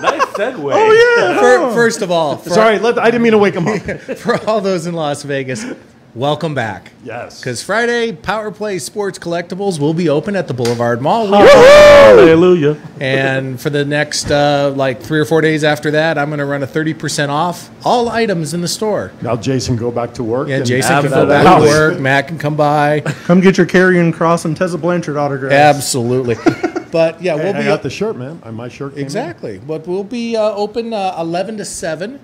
[0.00, 0.72] nice segue.
[0.74, 1.38] Oh yeah.
[1.38, 3.82] Fir- First of all, for, Sorry, let, I didn't mean to wake him up.
[4.18, 5.66] for all those in Las Vegas,
[6.14, 6.92] welcome back.
[7.04, 7.40] Yes.
[7.40, 11.26] Because Friday, Power Play Sports Collectibles will be open at the Boulevard Mall.
[11.28, 12.76] Hallelujah.
[13.00, 16.44] and for the next uh, like three or four days after that, I'm going to
[16.44, 19.12] run a 30% off all items in the store.
[19.22, 20.48] now Jason go back to work.
[20.48, 21.34] Yeah, and- Jason can go Absolutely.
[21.44, 22.00] back to work.
[22.00, 23.00] Matt can come by.
[23.24, 25.52] Come get your Karrion Kross and Tessa Blanchard autograph.
[25.52, 26.36] Absolutely.
[26.92, 28.42] But yeah, Hey, we'll I be got the shirt, man.
[28.54, 28.90] My shirt.
[28.92, 29.04] came in.
[29.06, 29.56] exactly.
[29.58, 32.20] But we'll be uh, open uh, 11 to 7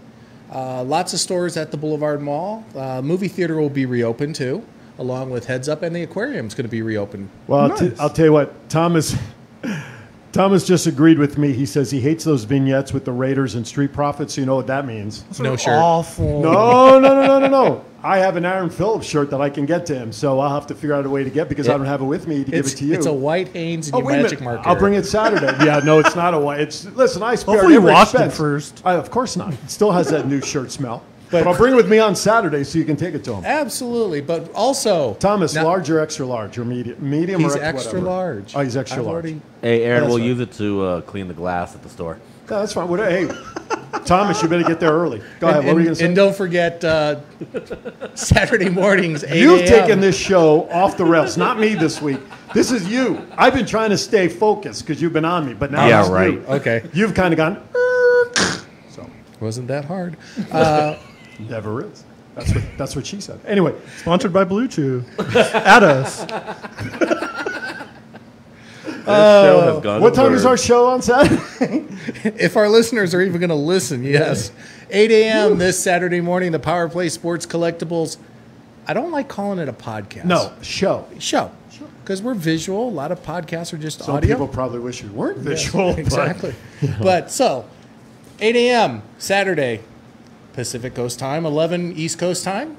[0.52, 2.64] Uh, lots of stores at the Boulevard Mall.
[2.74, 4.64] Uh, movie theater will be reopened too,
[4.98, 7.28] along with Heads Up, and the aquarium is going to be reopened.
[7.46, 8.00] Well, I'll, t- Nice.
[8.00, 9.14] I'll tell you what, Thomas.
[10.32, 11.52] Thomas just agreed with me.
[11.52, 14.36] He says he hates those vignettes with the Raiders and Street Profits.
[14.36, 15.24] You know what that means?
[15.40, 15.78] No shirt.
[15.78, 16.42] Awful.
[16.42, 17.84] No, no, no, no, no, no.
[18.02, 20.66] I have an Aaron Phillips shirt that I can get to him, so I'll have
[20.68, 22.50] to figure out a way to get because I don't have it with me to
[22.50, 22.94] give it to you.
[22.94, 24.54] it's a white Hanes and Oh, your magic minute.
[24.54, 24.68] marker.
[24.68, 25.46] I'll bring it Saturday.
[25.64, 26.60] yeah, no, it's not a white.
[26.60, 27.22] It's listen.
[27.24, 28.82] I spared Hopefully you every washed it first.
[28.84, 29.52] I, of course not.
[29.54, 31.02] It still has that new shirt smell.
[31.30, 33.44] But I'll bring it with me on Saturday so you can take it to him.
[33.44, 36.96] Absolutely, but also Thomas, Now- large or extra large or medium?
[37.00, 38.06] Medium He's or ex- extra whatever.
[38.10, 38.56] large.
[38.56, 39.24] Oh, he's extra I've large.
[39.24, 40.26] already- Hey, Aaron, That's we'll fine.
[40.28, 42.18] use it to uh, clean the glass at the store.
[42.48, 42.88] No, that's fine.
[42.88, 43.28] What, hey,
[44.06, 45.20] Thomas, you better get there early.
[45.38, 45.58] Go ahead.
[45.58, 46.06] and, what were you going to say?
[46.06, 47.16] and don't forget uh,
[48.14, 49.22] Saturday mornings.
[49.24, 51.36] 8 You've taken this show off the rails.
[51.36, 52.20] Not me this week.
[52.54, 53.26] This is you.
[53.36, 56.08] I've been trying to stay focused because you've been on me, but now Yeah, it's
[56.08, 56.14] you.
[56.14, 56.38] right.
[56.60, 57.62] Okay, You've kind of gone.
[58.90, 59.08] So
[59.40, 60.16] wasn't that hard?
[60.50, 60.96] Uh,
[61.38, 62.04] never is.
[62.34, 63.40] That's what that's what she said.
[63.46, 65.04] Anyway, Sponsored by BlueChew.
[65.54, 66.24] At us.
[68.84, 71.40] This show has uh, gone what to time is our show on Saturday?
[72.24, 74.52] if our listeners are even going to listen, yes.
[74.90, 75.58] 8 a.m.
[75.58, 78.18] this Saturday morning, the Power Play Sports Collectibles.
[78.86, 80.24] I don't like calling it a podcast.
[80.24, 81.06] no show.
[81.18, 81.50] show.
[82.02, 82.88] Because we're visual.
[82.88, 84.06] A lot of podcasts are just audio.
[84.06, 84.34] Some audio.
[84.34, 85.92] people probably wish we weren't visual.
[85.92, 86.54] but- exactly.
[87.00, 87.66] But so,
[88.40, 89.02] 8 a.m.
[89.18, 89.80] Saturday,
[90.58, 92.76] Pacific Coast time, 11 East Coast time,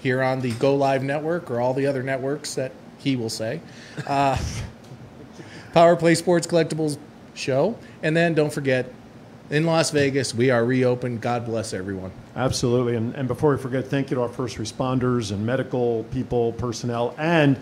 [0.00, 3.62] here on the Go Live Network or all the other networks that he will say.
[4.06, 4.36] Uh,
[5.72, 6.98] Power Play Sports Collectibles
[7.32, 7.74] show.
[8.02, 8.92] And then don't forget,
[9.48, 11.22] in Las Vegas, we are reopened.
[11.22, 12.12] God bless everyone.
[12.36, 12.96] Absolutely.
[12.96, 17.14] And, and before we forget, thank you to our first responders and medical people, personnel,
[17.16, 17.56] and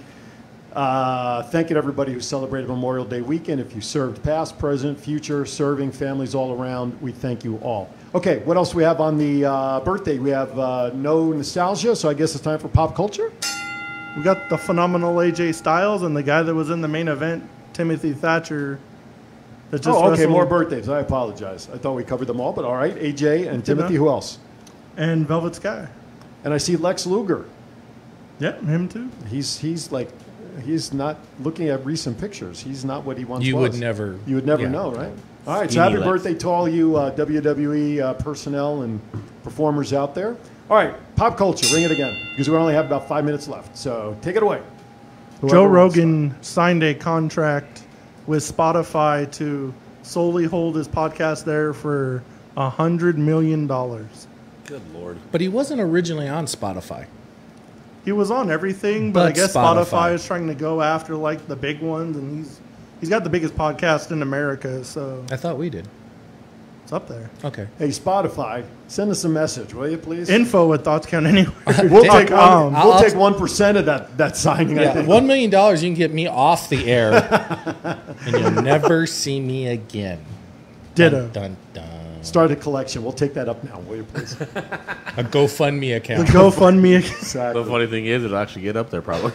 [0.72, 3.60] uh, thank you to everybody who celebrated Memorial Day weekend.
[3.60, 7.88] If you served past, present, future, serving families all around, we thank you all.
[8.14, 10.18] Okay, what else we have on the uh, birthday?
[10.18, 13.32] We have uh, no nostalgia, so I guess it's time for pop culture.
[14.16, 17.48] We got the phenomenal AJ Styles and the guy that was in the main event,
[17.72, 18.80] Timothy Thatcher.
[19.70, 20.88] That just oh, okay, wrestled- more birthdays.
[20.88, 21.68] I apologize.
[21.72, 22.96] I thought we covered them all, but all right.
[22.96, 23.94] AJ and Timothy.
[23.94, 24.40] Who else?
[24.96, 25.86] And Velvet Sky.
[26.42, 27.44] And I see Lex Luger.
[28.40, 29.08] Yeah, him too.
[29.28, 30.08] He's he's like
[30.64, 32.60] he's not looking at recent pictures.
[32.60, 33.70] He's not what he once You was.
[33.72, 34.68] would never- You would never yeah.
[34.70, 35.12] know, right?
[35.46, 35.70] All right.
[35.70, 36.06] So happy Lex.
[36.06, 39.00] birthday to all you uh, WWE uh, personnel and
[39.42, 40.36] performers out there.
[40.68, 41.66] All right, pop culture.
[41.74, 43.76] Ring it again because we only have about five minutes left.
[43.76, 44.62] So take it away.
[45.40, 47.82] Whoever Joe Rogan signed a contract
[48.26, 52.22] with Spotify to solely hold his podcast there for
[52.56, 54.28] a hundred million dollars.
[54.66, 55.18] Good lord.
[55.32, 57.06] But he wasn't originally on Spotify.
[58.04, 59.84] He was on everything, but, I guess Spotify.
[59.84, 60.14] Spotify.
[60.14, 62.60] is trying to go after like the big ones, and he's
[63.00, 65.88] he's got the biggest podcast in America, so I thought we did.
[66.84, 67.30] it's up there.
[67.44, 67.66] Okay.
[67.78, 70.28] Hey, Spotify, send us a message, will you, please?
[70.28, 71.54] Info at Thoughts Count Anywhere.
[71.88, 74.78] we'll Dave, take one, um, we'll I'll- take one percent of that that signing.
[74.78, 75.08] I Yeah, think.
[75.08, 77.12] one million dollars, you can get me off the air,
[78.26, 80.20] and you'll never see me again.
[80.94, 81.28] Ditto.
[81.28, 82.22] Dun, dun, dun.
[82.22, 83.02] Start a collection.
[83.02, 84.38] We'll take that up now, will you, please?
[84.38, 86.26] A GoFundMe account.
[86.26, 86.54] The account.
[86.54, 86.96] GoFundMe.
[87.18, 87.62] exactly.
[87.62, 89.32] The funny thing is, it'll actually get up there probably.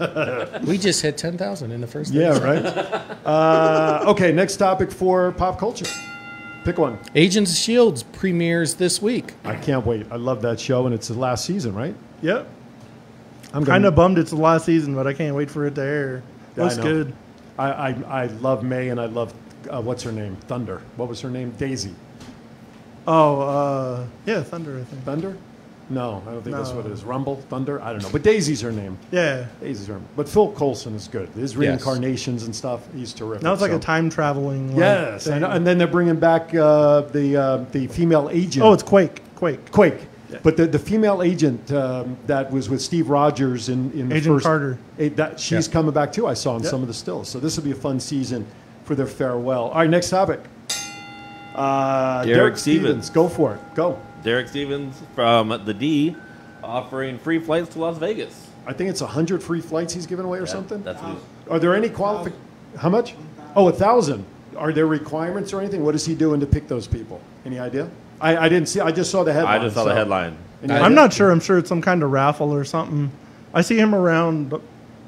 [0.66, 2.12] we just hit ten thousand in the first.
[2.12, 2.60] Yeah, day.
[2.62, 3.06] right.
[3.30, 5.86] Uh, okay, next topic for pop culture.
[6.64, 6.98] Pick one.
[7.14, 9.34] Agents of Shields premieres this week.
[9.44, 10.06] I can't wait.
[10.10, 11.94] I love that show, and it's the last season, right?
[12.22, 12.48] Yep.
[13.52, 15.82] I'm Kind of bummed it's the last season, but I can't wait for it to
[15.82, 16.22] air.
[16.56, 16.82] Yeah, I Looks know.
[16.82, 17.14] good.
[17.58, 17.88] I, I
[18.22, 19.32] I love May, and I love
[19.68, 20.36] uh, what's her name?
[20.48, 20.80] Thunder.
[20.96, 21.50] What was her name?
[21.52, 21.94] Daisy.
[23.06, 25.04] Oh, uh, yeah, Thunder, I think.
[25.04, 25.36] Thunder?
[25.90, 26.76] No, I don't think that's No.
[26.76, 27.02] what it is.
[27.04, 27.82] Rumble, Thunder.
[27.82, 28.96] I don't know, but Daisy's her name.
[29.10, 29.46] Yeah.
[29.60, 29.94] Daisy's her.
[29.94, 30.04] Name.
[30.16, 31.28] But Phil Coulson is good.
[31.30, 32.80] His reincarnations and stuff.
[32.94, 33.42] He's terrific.
[33.42, 34.68] Now it's like so- a time traveling.
[34.70, 35.40] like, Yes, I thing.
[35.42, 35.50] know.
[35.50, 38.64] and then they're bringing back uh, the uh, the female agent.
[38.64, 39.20] Oh, it's Quake.
[39.34, 39.70] Quake.
[39.72, 39.98] Quake.
[40.44, 44.36] But the, the female agent um, that was with Steve Rogers in, in the Agent
[44.36, 44.78] first, Carter.
[45.00, 45.72] eh, that she's Yeah.
[45.72, 46.28] coming back too.
[46.28, 46.70] I saw in Yep.
[46.70, 47.28] some of the stills.
[47.28, 48.46] So this will be a fun season
[48.84, 49.70] for their farewell.
[49.70, 50.38] All right, next topic.
[51.54, 52.86] Uh, Derek Derek, Stevens.
[53.06, 53.10] Stevens.
[53.10, 53.60] Go for it.
[53.74, 53.98] Go.
[54.22, 56.16] Derek Stevens from the D
[56.62, 58.48] offering free flights to Las Vegas.
[58.66, 60.82] I think it's hundred free flights he's giving away or Yeah, something.
[60.82, 62.32] That's what he's- Are there any qualific?
[62.78, 63.14] How much?
[63.56, 64.24] Oh, a thousand.
[64.56, 65.82] Are there requirements or anything?
[65.84, 67.20] What is he doing to pick those people?
[67.46, 67.88] Any idea?
[68.20, 68.80] I, I didn't see.
[68.80, 69.60] I just saw the headline.
[69.60, 70.36] I just saw the so- headline.
[70.62, 70.94] Any I'm idea?
[70.96, 71.30] not sure.
[71.30, 73.10] I'm sure it's some kind of raffle or something.
[73.54, 74.52] I see him around,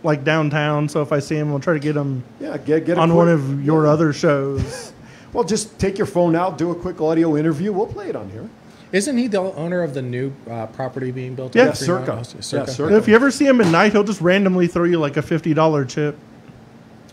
[0.03, 0.89] like downtown.
[0.89, 3.15] So if I see him, I'll try to get him Yeah, get get a on
[3.15, 4.93] one of your other shows.
[5.35, 7.73] Well, just take your phone out, do a quick audio interview.
[7.73, 8.51] We'll play it on here.
[8.93, 11.57] Isn't he the owner of the new uh, property being built?
[11.57, 12.27] Yeah, in Fremont?
[12.27, 12.43] Circa.
[12.43, 12.67] Circa.
[12.71, 12.97] Yeah, Circa.
[12.97, 15.55] if you ever see him at night, he'll just randomly throw you like a fifty
[15.55, 16.17] dollar chip.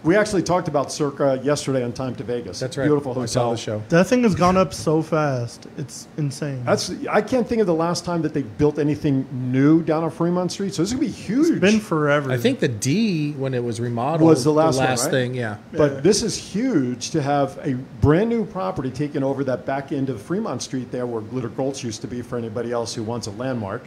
[0.01, 2.59] We actually talked about Circa yesterday on Time to Vegas.
[2.59, 2.85] That's right.
[2.85, 3.27] Beautiful I hotel.
[3.27, 3.83] saw the show.
[3.89, 5.67] That thing has gone up so fast.
[5.77, 6.63] It's insane.
[6.63, 10.11] That's I can't think of the last time that they built anything new down on
[10.11, 10.73] Fremont Street.
[10.73, 11.49] So this is gonna be huge.
[11.49, 12.31] it's been forever.
[12.31, 14.99] I think the D when it was remodeled Was the last one, right?
[14.99, 15.33] thing.
[15.33, 15.57] Yeah.
[15.73, 20.09] But this is huge to have a brand new property taken over that back end
[20.09, 23.27] of Fremont Street there where Glitter Gulch used to be for anybody else who wants
[23.27, 23.83] a landmark.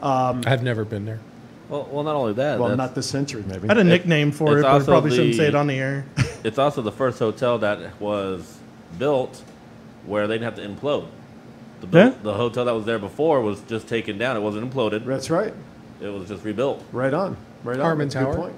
[0.00, 1.20] Um, I've never been there.
[1.74, 2.60] Well, well, not only that.
[2.60, 3.68] Well, that's- not this century, maybe.
[3.68, 5.54] I had a nickname for it's it, but I also probably shouldn't the- say it
[5.56, 6.04] on the air.
[6.44, 8.58] It's also the first hotel that was
[8.98, 9.42] built
[10.04, 11.06] where they didn't have to implode.
[11.80, 12.14] The, buil- Yeah.
[12.22, 14.36] the hotel that was there before was just taken down.
[14.36, 15.06] It wasn't imploded.
[15.06, 15.54] That's right.
[16.02, 16.84] It was just rebuilt.
[16.92, 17.36] Right on.
[17.64, 17.82] Right on.
[17.82, 18.36] Harmon That's a good Tower?
[18.36, 18.54] point.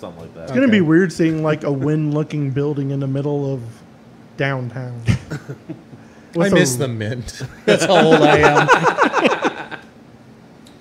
[0.00, 0.42] Something like that.
[0.42, 0.72] It's gonna Okay.
[0.72, 3.62] be weird seeing like a wind-looking building in the middle of
[4.36, 5.00] downtown.
[5.06, 5.38] I
[6.38, 7.42] With a- miss the mint.
[7.64, 9.78] That's how old I am.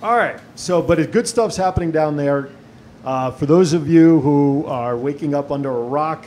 [0.01, 0.39] All right.
[0.55, 2.49] So, but good stuff's happening down there.
[3.05, 6.25] Uh, for those of you who are waking up under a rock,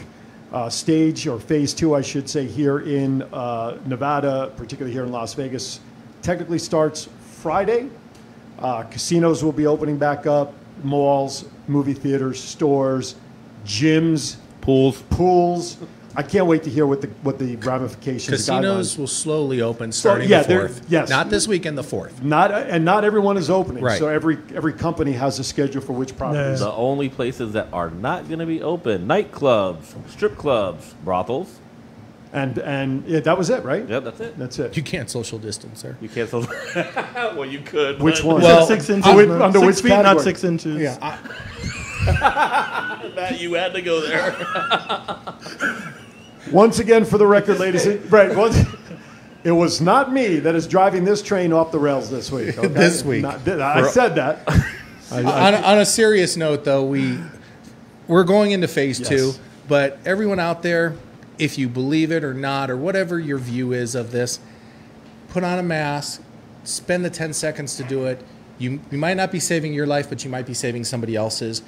[0.52, 5.10] uh, stage or phase two, I should say, here in uh, Nevada, particularly here in
[5.10, 5.80] Las Vegas,
[6.22, 7.08] technically starts
[7.40, 7.90] Friday.
[8.60, 10.54] Uh, casinos will be opening back up,
[10.84, 13.16] malls, movie theaters, stores,
[13.64, 15.02] gyms, Pools.
[15.10, 15.78] pools.
[16.16, 18.36] I can't wait to hear what the what the ramifications.
[18.36, 20.86] Casinos guidelines- will slowly open starting yeah, the fourth.
[20.88, 21.10] yes.
[21.10, 22.22] Not this weekend, the fourth.
[22.22, 23.82] Not and not everyone is opening.
[23.82, 23.98] Right.
[23.98, 26.60] So every every company has a schedule for which properties.
[26.60, 31.58] The only places that are not going to be open: nightclubs, strip clubs, brothels.
[32.32, 33.88] And and yeah, that was it, right?
[33.88, 34.38] Yep, that's it.
[34.38, 34.76] That's it.
[34.76, 35.96] You can't social distance there.
[36.00, 36.28] You can't.
[36.28, 36.46] Sell-
[37.14, 38.00] well, you could.
[38.00, 38.42] Which one?
[38.42, 39.06] Well, six inches.
[39.06, 40.80] under which- no, under six which feet, not six inches.
[40.80, 41.18] Yeah.
[43.14, 45.94] Matt, you had to go there.
[46.52, 48.34] Once again, for the record, ladies, and, right?
[48.34, 48.58] Once,
[49.44, 52.58] it was not me that is driving this train off the rails this week.
[52.58, 52.68] okay?
[52.68, 53.22] This week.
[53.22, 54.40] Not- I said that.
[55.10, 57.18] I, on, on a serious note, though, we
[58.06, 59.08] we're going into phase Yes.
[59.08, 59.32] two.
[59.66, 60.94] But everyone out there,
[61.38, 64.38] if you believe it or not, or whatever your view is of this,
[65.28, 66.22] put on a mask.
[66.64, 68.22] Spend the ten seconds to do it.
[68.58, 71.62] You you might not be saving your life, but you might be saving somebody else's.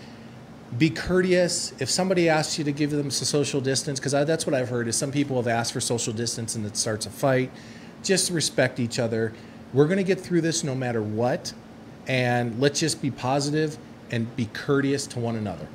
[0.79, 1.73] Be courteous.
[1.81, 4.89] If somebody asks you to give them some social distance, because that's what I've heard
[4.89, 7.51] is some people have asked for social distance and it starts a fight.
[8.03, 9.33] Just respect each other.
[9.73, 11.53] We're going to get through this no matter what,
[12.09, 13.79] and let's just be positive
[14.11, 15.67] and be courteous to one another.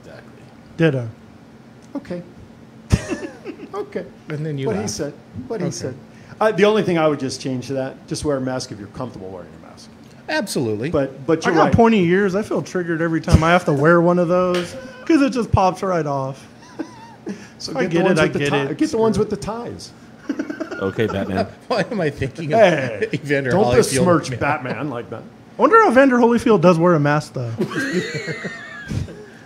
[0.00, 0.42] exactly.
[0.76, 1.08] Ditto.
[1.96, 2.22] okay.
[3.74, 4.06] okay.
[4.28, 4.90] And then you what he laugh.
[4.90, 5.12] said.
[5.48, 5.74] What he Okay.
[5.76, 5.96] said.
[6.40, 8.78] Uh, the only thing I would just change to that: just wear a mask if
[8.78, 9.59] you're comfortable wearing a mask.
[10.30, 10.90] Absolutely.
[10.90, 11.74] But but you're I got right.
[11.74, 12.34] pointy ears.
[12.34, 15.50] I feel triggered every time I have to wear one of those because it just
[15.52, 16.46] pops right off.
[17.58, 18.78] So I get get it, ones I the get tie- it.
[18.78, 19.92] Get the ones with the ties.
[20.80, 21.44] Okay, Batman.
[21.68, 23.76] why am I thinking of Hey, Evander don't Holyfield?
[23.76, 25.22] besmirch Batman like that.
[25.22, 27.52] I wonder how Vander Holyfield does wear a mask though.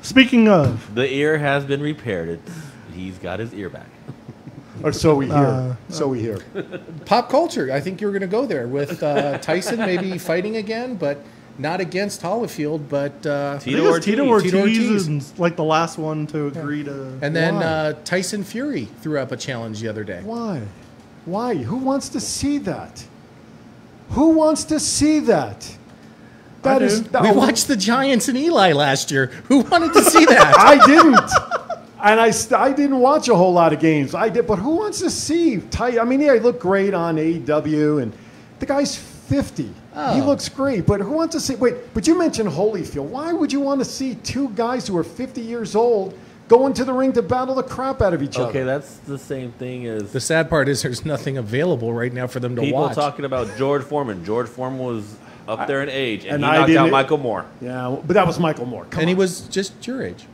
[0.03, 2.29] Speaking of, the ear has been repaired.
[2.29, 2.53] It's,
[2.95, 3.89] he's got his ear back.
[4.85, 5.35] Or so we hear.
[5.35, 6.39] Uh, so we hear.
[7.07, 7.73] Pop culture.
[7.73, 11.19] I think you were going to go there with uh, Tyson maybe fighting again, but
[11.59, 14.53] not against Holyfield, but uh, I Tito think it's Tito Ortiz.
[14.55, 15.09] Ortiz, Tito Ortiz.
[15.09, 17.19] is like the last one to agree to.
[17.23, 20.21] and then uh, Tyson Fury threw up a challenge the other day.
[20.23, 20.63] Why?
[21.25, 21.55] Why?
[21.57, 23.07] Who wants to see that?
[24.11, 25.77] Who wants to see that?
[26.63, 27.19] That do.
[27.21, 29.27] We watched the Giants and Eli last year.
[29.49, 30.55] Who wanted to see that?
[30.59, 31.31] I didn't.
[32.05, 34.15] And I, I didn't watch a whole lot of games.
[34.15, 35.99] I did, but who wants to see tight?
[35.99, 38.13] I mean, yeah, he looked great on AEW, and
[38.59, 39.63] the guy's 50.
[39.63, 40.23] He Oh.
[40.27, 41.55] looks great, but who wants to see?
[41.55, 43.07] Wait, but you mentioned Holyfield.
[43.07, 46.13] Why would you want to see two guys who are 50 years old
[46.49, 48.49] go into the ring to battle the crap out of each other?
[48.51, 52.27] Okay, that's the same thing as the sad part is there's nothing available right now
[52.27, 52.95] for them to people watch.
[52.97, 54.25] talking about George Foreman.
[54.25, 55.17] George Foreman was
[55.49, 57.47] up there in age, and, and he I knocked out didn't- Michael Moorer.
[57.63, 58.87] Yeah, but that was Michael Moorer.
[58.91, 59.19] Come and he on.
[59.21, 60.27] was just your age.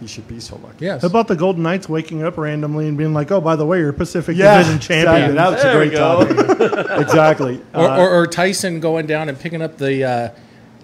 [0.00, 0.86] He should be so lucky.
[0.86, 1.02] Yes.
[1.02, 3.78] How about the Golden Knights waking up randomly and being like, "Oh, by the way,
[3.80, 5.04] you're Pacific Yeah, Division exactly.
[5.04, 7.00] champion." That was There a we great topic.
[7.06, 7.62] exactly.
[7.74, 10.28] Or, Uh, or, or Tyson going down and picking up the uh,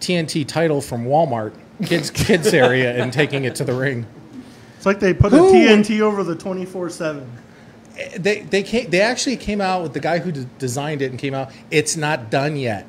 [0.00, 1.52] TNT title from Walmart
[1.86, 4.04] kids kids area and taking it to the ring.
[4.76, 7.26] It's like they put Who- a TNT over the 24 seven.
[8.18, 11.18] They they came, they actually came out with the guy who d- designed it and
[11.18, 11.50] came out.
[11.70, 12.86] It's not done yet.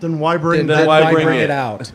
[0.00, 1.44] Then why bring Then, then why why bring bring it?
[1.44, 1.92] it out?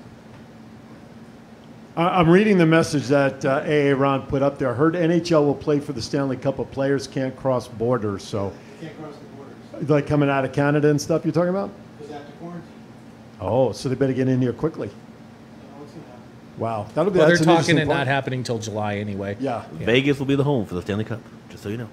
[1.96, 4.70] I- I'm reading the message that uh, AA Ron put up there.
[4.72, 8.24] I heard NHL will play for the Stanley Cup, but players can't cross borders.
[8.24, 9.90] So, Can't cross the borders.
[9.90, 11.70] like coming out of Canada and stuff, you're talking about?
[11.98, 12.70] Because they have to quarantine.
[13.42, 14.88] Oh, so they better get in here quickly.
[14.88, 16.24] You know what's going to happen.
[16.60, 17.20] Wow, that'll be.
[17.20, 19.38] Well, they're that's an talking interesting it not happening till July anyway.
[19.40, 19.66] Yeah.
[19.74, 21.22] Vegas will be the home for the Stanley Cup.
[21.50, 21.90] Just so you know.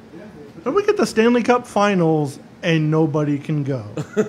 [0.65, 3.85] Then we get the Stanley Cup Finals and nobody can go.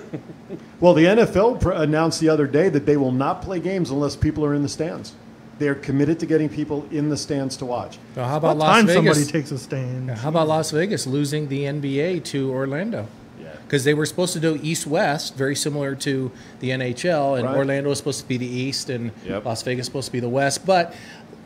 [0.80, 4.14] Well, the NFL pr- announced the other day that they will not play games unless
[4.14, 5.14] people are in the stands.
[5.58, 7.98] They're committed to getting people in the stands to watch.
[8.16, 8.94] Well, how about About Las time Vegas?
[9.18, 10.10] somebody takes a stand.
[10.10, 13.06] How about Las Vegas losing the NBA to Orlando?
[13.40, 13.50] Yeah.
[13.64, 17.56] Because they were supposed to do East West, very similar to the NHL, and Right.
[17.56, 19.44] Orlando was supposed to be the East, and Yep.
[19.44, 20.66] Las Vegas supposed to be the West.
[20.66, 20.92] But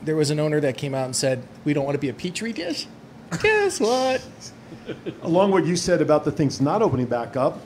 [0.03, 2.15] there was an owner that came out and said, "We don't want to be a
[2.15, 2.87] petri dish."
[3.43, 4.23] Guess what?
[5.23, 7.61] Along what you said about the things not opening back up,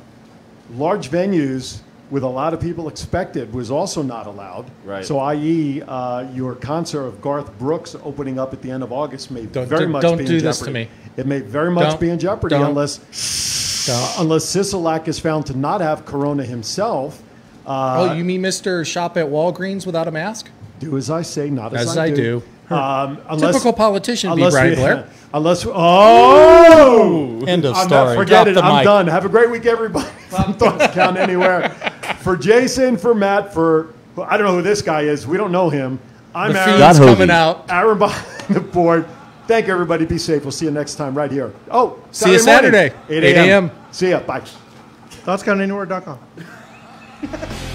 [0.74, 1.80] large venues
[2.12, 4.70] with a lot of people expected was also not allowed.
[4.84, 5.02] Right.
[5.04, 9.30] So, i.e., uh, your concert of Garth Brooks opening up at the end of August
[9.30, 10.46] may Don't- very don't- much don't be in do jeopardy.
[10.46, 10.88] this to me.
[11.16, 12.66] It may very much Don't- be in jeopardy don't.
[12.66, 12.98] unless
[13.86, 14.20] Don't.
[14.20, 17.22] unless Sisolak is found to not have corona himself.
[17.66, 20.50] Uh, oh, you mean Mister Shop at Walgreens without a mask?
[20.80, 22.42] do as I say, not as, As I do.
[22.68, 25.06] Um, unless, Typical politician, be Brian we- Blair.
[25.34, 28.04] Unless oh, End of I'm story.
[28.04, 28.54] Not, forget Drop it.
[28.54, 28.84] the I'm mic.
[28.84, 29.06] done.
[29.06, 30.08] Have a great week, everybody.
[30.28, 31.74] From Thoughts Count Anywhere.
[32.20, 35.26] For Jason, for Matt, for I don't know who this guy is.
[35.26, 35.98] We don't know him.
[36.34, 36.78] I'm The Aaron.
[36.80, 37.12] feed's Hovey.
[37.12, 37.70] coming out.
[37.70, 39.06] Aaron behind the board.
[39.46, 40.04] Thank you, everybody.
[40.06, 40.42] Be safe.
[40.42, 41.52] We'll see you next time right here.
[41.70, 43.70] Oh, See you Saturday morning, Saturday, 8 8 a.m.
[43.90, 44.20] See ya.
[44.20, 44.42] Bye.
[45.24, 46.18] ThoughtsCountAnywhere.com.